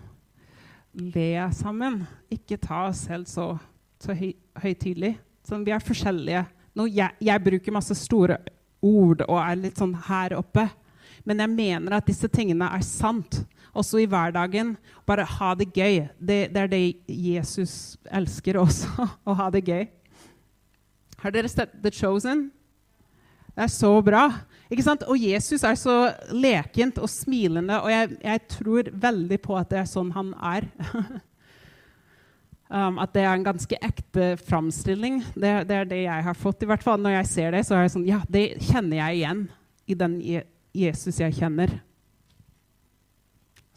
Le 0.93 1.49
sammen. 1.57 2.03
Ikke 2.29 2.59
ta 2.61 2.87
oss 2.89 3.05
selv 3.07 3.25
så, 3.29 3.53
så 4.01 4.13
høy, 4.13 4.33
høytidelig. 4.61 5.15
Sånn, 5.47 5.65
vi 5.65 5.73
er 5.73 5.83
forskjellige. 5.83 6.43
Nå, 6.77 6.85
jeg, 6.89 7.17
jeg, 7.21 7.43
bruker 7.43 7.73
masse 7.73 7.97
store 7.97 8.37
ord 8.83 9.23
og 9.25 9.37
er 9.41 9.59
litt 9.59 9.81
sånn 9.81 9.95
her 10.07 10.35
oppe. 10.37 10.67
Men 11.25 11.41
jeg 11.41 11.53
mener 11.53 11.97
at 11.97 12.07
disse 12.07 12.29
tingene 12.31 12.67
er 12.75 12.83
sant, 12.85 13.41
også 13.73 14.03
i 14.03 14.07
hverdagen. 14.09 14.75
Bare 15.07 15.25
ha 15.25 15.53
det 15.57 15.71
gøy. 15.73 16.03
Det, 16.19 16.39
det 16.53 16.61
er 16.61 16.69
det 16.69 16.81
Jesus 17.07 17.97
elsker 18.13 18.59
også, 18.61 19.07
å 19.29 19.37
ha 19.39 19.49
det 19.53 19.63
gøy. 19.65 19.87
Har 21.23 21.33
dere 21.33 21.49
sett 21.49 21.73
The 21.81 21.89
Chosen? 21.93 22.49
Det 23.53 23.65
er 23.65 23.71
så 23.71 23.95
bra. 24.05 24.27
Og 25.07 25.17
Jesus 25.19 25.63
er 25.63 25.75
så 25.77 25.95
lekent 26.31 26.97
og 27.01 27.09
smilende, 27.11 27.79
og 27.81 27.91
jeg, 27.91 28.17
jeg 28.23 28.41
tror 28.49 28.89
veldig 28.89 29.39
på 29.43 29.57
at 29.59 29.69
det 29.69 29.79
er 29.83 29.89
sånn 29.89 30.11
han 30.15 30.33
er. 30.39 30.67
um, 32.73 32.99
at 33.03 33.13
det 33.13 33.23
er 33.23 33.33
en 33.33 33.45
ganske 33.45 33.79
ekte 33.81 34.33
framstilling. 34.41 35.21
Det, 35.35 35.53
det, 35.69 35.77
er 35.77 35.89
det 35.89 36.01
jeg 36.05 36.27
har 36.29 36.37
fått. 36.37 36.63
i 36.63 36.69
hvert 36.69 36.83
fall 36.83 37.01
Når 37.01 37.19
jeg 37.19 37.31
ser 37.31 37.57
det, 37.57 37.65
så 37.67 37.77
er 37.77 37.85
det 37.85 37.95
sånn 37.95 38.09
Ja, 38.09 38.21
det 38.27 38.45
kjenner 38.63 38.97
jeg 39.03 39.21
igjen 39.21 39.47
i 39.85 39.97
den 39.99 40.19
Jesus 40.73 41.19
jeg 41.19 41.37
kjenner. 41.37 41.77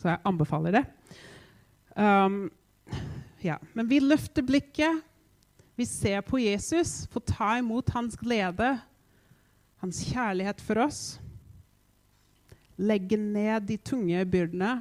Så 0.00 0.12
jeg 0.12 0.22
anbefaler 0.28 0.80
det. 0.80 0.84
Um, 1.96 2.46
ja. 3.44 3.58
Men 3.72 3.88
vi 3.88 4.00
løfter 4.00 4.44
blikket. 4.46 5.02
Vi 5.76 5.84
ser 5.84 6.22
på 6.24 6.38
Jesus, 6.40 7.02
får 7.12 7.22
ta 7.28 7.48
imot 7.60 7.90
hans 7.92 8.16
glede 8.16 8.78
hans 9.82 10.02
kjærlighet 10.08 10.60
for 10.64 10.82
oss. 10.86 11.00
Legge 12.76 13.18
ned 13.20 13.66
de 13.68 13.78
tunge 13.80 14.20
byrdene. 14.28 14.78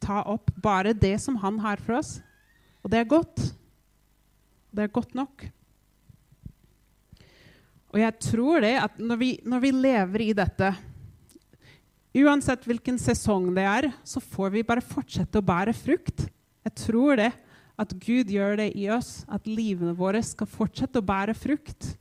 Ta 0.00 0.22
opp 0.32 0.50
bare 0.56 0.96
det 0.96 1.16
som 1.22 1.38
han 1.42 1.60
har 1.62 1.82
for 1.84 2.00
oss. 2.00 2.18
Og 2.82 2.92
det 2.92 3.02
er 3.02 3.10
godt. 3.10 3.42
Det 4.70 4.86
er 4.86 4.94
godt 4.94 5.16
nok. 5.18 5.44
Og 7.90 7.98
jeg 7.98 8.16
tror 8.22 8.62
det 8.62 8.76
at 8.78 8.98
når 9.02 9.18
vi, 9.18 9.30
når 9.42 9.62
vi 9.64 9.74
lever 9.74 10.28
i 10.28 10.32
dette 10.36 10.70
Uansett 12.10 12.64
hvilken 12.66 12.96
sesong 12.98 13.52
det 13.54 13.62
er, 13.62 13.86
så 14.02 14.18
får 14.18 14.48
vi 14.50 14.64
bare 14.66 14.82
fortsette 14.82 15.38
å 15.38 15.46
bære 15.46 15.70
frukt. 15.78 16.24
Jeg 16.66 16.72
tror 16.74 17.20
det. 17.20 17.28
At 17.78 17.92
Gud 18.02 18.32
gjør 18.34 18.58
det 18.58 18.72
i 18.76 18.88
oss. 18.90 19.22
At 19.30 19.46
livene 19.46 19.94
våre 19.96 20.18
skal 20.26 20.50
fortsette 20.50 20.98
å 20.98 21.06
bære 21.06 21.36
frukt. 21.38 21.92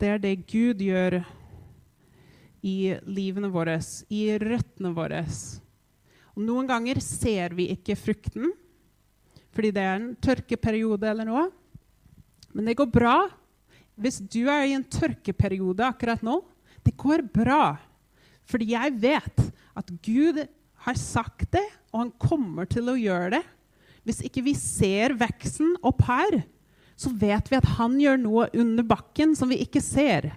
Det 0.00 0.08
er 0.08 0.20
det 0.22 0.46
Gud 0.48 0.80
gjør 0.80 1.18
i 2.64 2.94
livene 3.04 3.50
våre, 3.52 3.74
i 4.08 4.22
røttene 4.40 4.94
våre. 4.96 5.20
Og 6.32 6.40
noen 6.46 6.68
ganger 6.68 7.02
ser 7.04 7.52
vi 7.56 7.68
ikke 7.74 7.98
frukten 8.00 8.48
fordi 9.50 9.72
det 9.74 9.82
er 9.82 9.96
en 9.98 10.12
tørkeperiode 10.22 11.08
eller 11.10 11.26
noe. 11.26 11.42
Men 12.54 12.68
det 12.70 12.76
går 12.78 12.88
bra. 12.94 13.16
Hvis 13.98 14.20
du 14.22 14.44
er 14.48 14.68
i 14.68 14.76
en 14.76 14.86
tørkeperiode 14.86 15.84
akkurat 15.84 16.22
nå, 16.24 16.38
det 16.86 16.94
går 16.96 17.26
bra. 17.34 17.74
Fordi 18.48 18.70
jeg 18.72 18.94
vet 19.02 19.42
at 19.76 19.90
Gud 20.06 20.38
har 20.86 20.96
sagt 20.96 21.50
det, 21.52 21.66
og 21.90 22.06
han 22.06 22.14
kommer 22.22 22.70
til 22.70 22.88
å 22.88 22.96
gjøre 22.96 23.34
det. 23.36 23.42
Hvis 24.06 24.22
ikke 24.24 24.46
vi 24.46 24.54
ser 24.56 25.18
veksten 25.18 25.74
opp 25.84 26.06
her, 26.08 26.40
så 27.00 27.10
vet 27.16 27.48
vi 27.48 27.56
at 27.56 27.68
han 27.78 27.96
gjør 28.00 28.18
noe 28.20 28.46
under 28.60 28.84
bakken 28.84 29.32
som 29.38 29.48
vi 29.48 29.62
ikke 29.64 29.80
ser. 29.80 30.34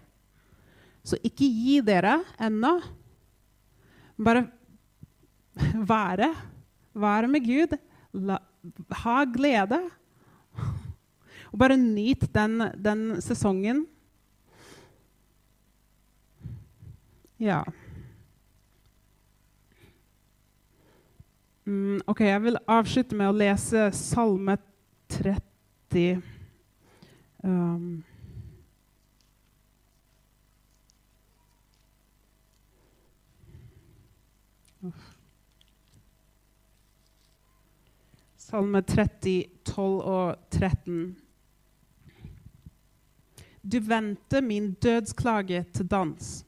Så 1.03 1.19
ikke 1.19 1.43
gi 1.43 1.81
dere 1.83 2.21
ennå. 2.39 2.77
Bare 4.23 4.45
være. 5.91 6.29
Være 6.95 7.27
med 7.27 7.43
Gud. 7.43 7.75
La, 8.13 8.39
ha 9.03 9.17
glede. 9.27 9.81
Og 11.51 11.59
bare 11.59 11.77
nyt 11.77 12.29
den, 12.33 12.69
den 12.79 13.21
sesongen. 13.21 13.83
Ja. 17.43 17.59
Mm, 21.65 21.99
ok, 22.07 22.21
jeg 22.21 22.43
vil 22.43 22.59
avslutte 22.71 23.19
med 23.19 23.33
å 23.33 23.35
lese 23.35 23.89
Salme 23.95 24.55
30. 25.11 26.32
Um, 27.43 28.03
Salme 38.37 38.81
30, 38.81 39.45
12 39.65 40.01
og 40.01 40.35
13. 40.51 41.15
Du 43.63 43.79
vendte 43.79 44.41
min 44.41 44.73
dødsklage 44.73 45.65
til 45.73 45.87
dans. 45.87 46.45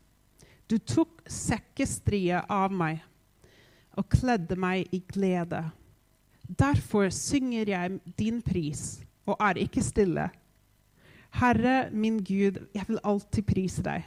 Du 0.70 0.78
tok 0.78 1.22
sekkestriet 1.28 2.48
av 2.50 2.72
meg. 2.72 3.04
og 3.96 4.10
kledde 4.12 4.58
meg 4.60 4.90
i 4.92 5.00
glede. 5.08 5.62
Derfor 6.44 7.10
synger 7.10 7.70
jeg 7.70 8.00
din 8.20 8.42
pris 8.44 9.00
og 9.26 9.38
er 9.40 9.62
ikke 9.64 9.84
stille. 9.84 10.28
Herre, 11.36 11.90
min 11.92 12.22
Gud, 12.24 12.62
jeg 12.74 12.88
vil 12.88 13.02
alltid 13.04 13.44
prise 13.48 13.84
deg. 13.84 14.06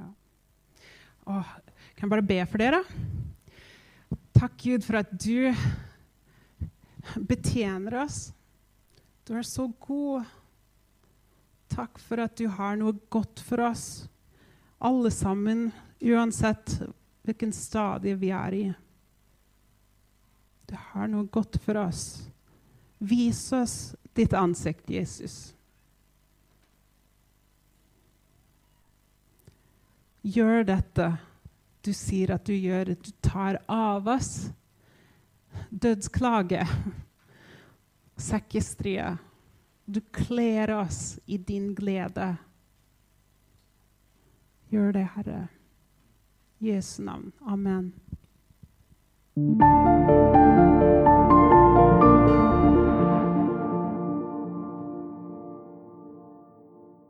Ja. 0.00 0.08
Åh, 1.30 1.52
kan 1.94 2.08
jeg 2.08 2.12
bare 2.16 2.26
be 2.26 2.38
for 2.50 2.62
dere? 2.62 2.82
Takk, 4.34 4.56
Gud, 4.64 4.82
for 4.82 4.98
at 4.98 5.12
du 5.14 5.52
betjener 7.30 8.00
oss. 8.02 8.32
Du 9.22 9.36
er 9.38 9.46
så 9.46 9.68
god. 9.86 10.26
Takk 11.70 12.02
for 12.02 12.24
at 12.24 12.34
du 12.36 12.48
har 12.50 12.74
noe 12.80 12.98
godt 13.12 13.40
for 13.46 13.62
oss, 13.64 14.08
alle 14.82 15.12
sammen, 15.14 15.68
uansett 16.02 16.74
hvilken 17.22 17.54
stadie 17.54 18.18
vi 18.18 18.32
er 18.34 18.58
i. 18.58 18.66
Du 20.66 20.74
har 20.90 21.06
noe 21.08 21.30
godt 21.30 21.62
for 21.62 21.78
oss. 21.78 22.31
Vis 23.02 23.42
oss 23.56 23.76
ditt 24.14 24.34
ansikt, 24.38 24.90
Jesus. 24.90 25.36
Gjør 30.22 30.62
dette 30.68 31.08
du 31.82 31.90
sier 31.94 32.30
at 32.36 32.46
du 32.46 32.54
gjør. 32.54 32.94
Du 32.94 33.10
tar 33.24 33.58
av 33.66 34.06
oss 34.08 34.52
dødsklage, 35.70 36.62
sekkestrie. 38.16 39.16
Du 39.84 40.00
kler 40.14 40.70
oss 40.78 41.18
i 41.26 41.38
din 41.38 41.74
glede. 41.74 42.36
Gjør 44.70 44.92
det, 44.92 45.06
Herre. 45.16 45.46
Jesu 46.62 47.02
navn. 47.02 47.32
Amen. 47.42 47.92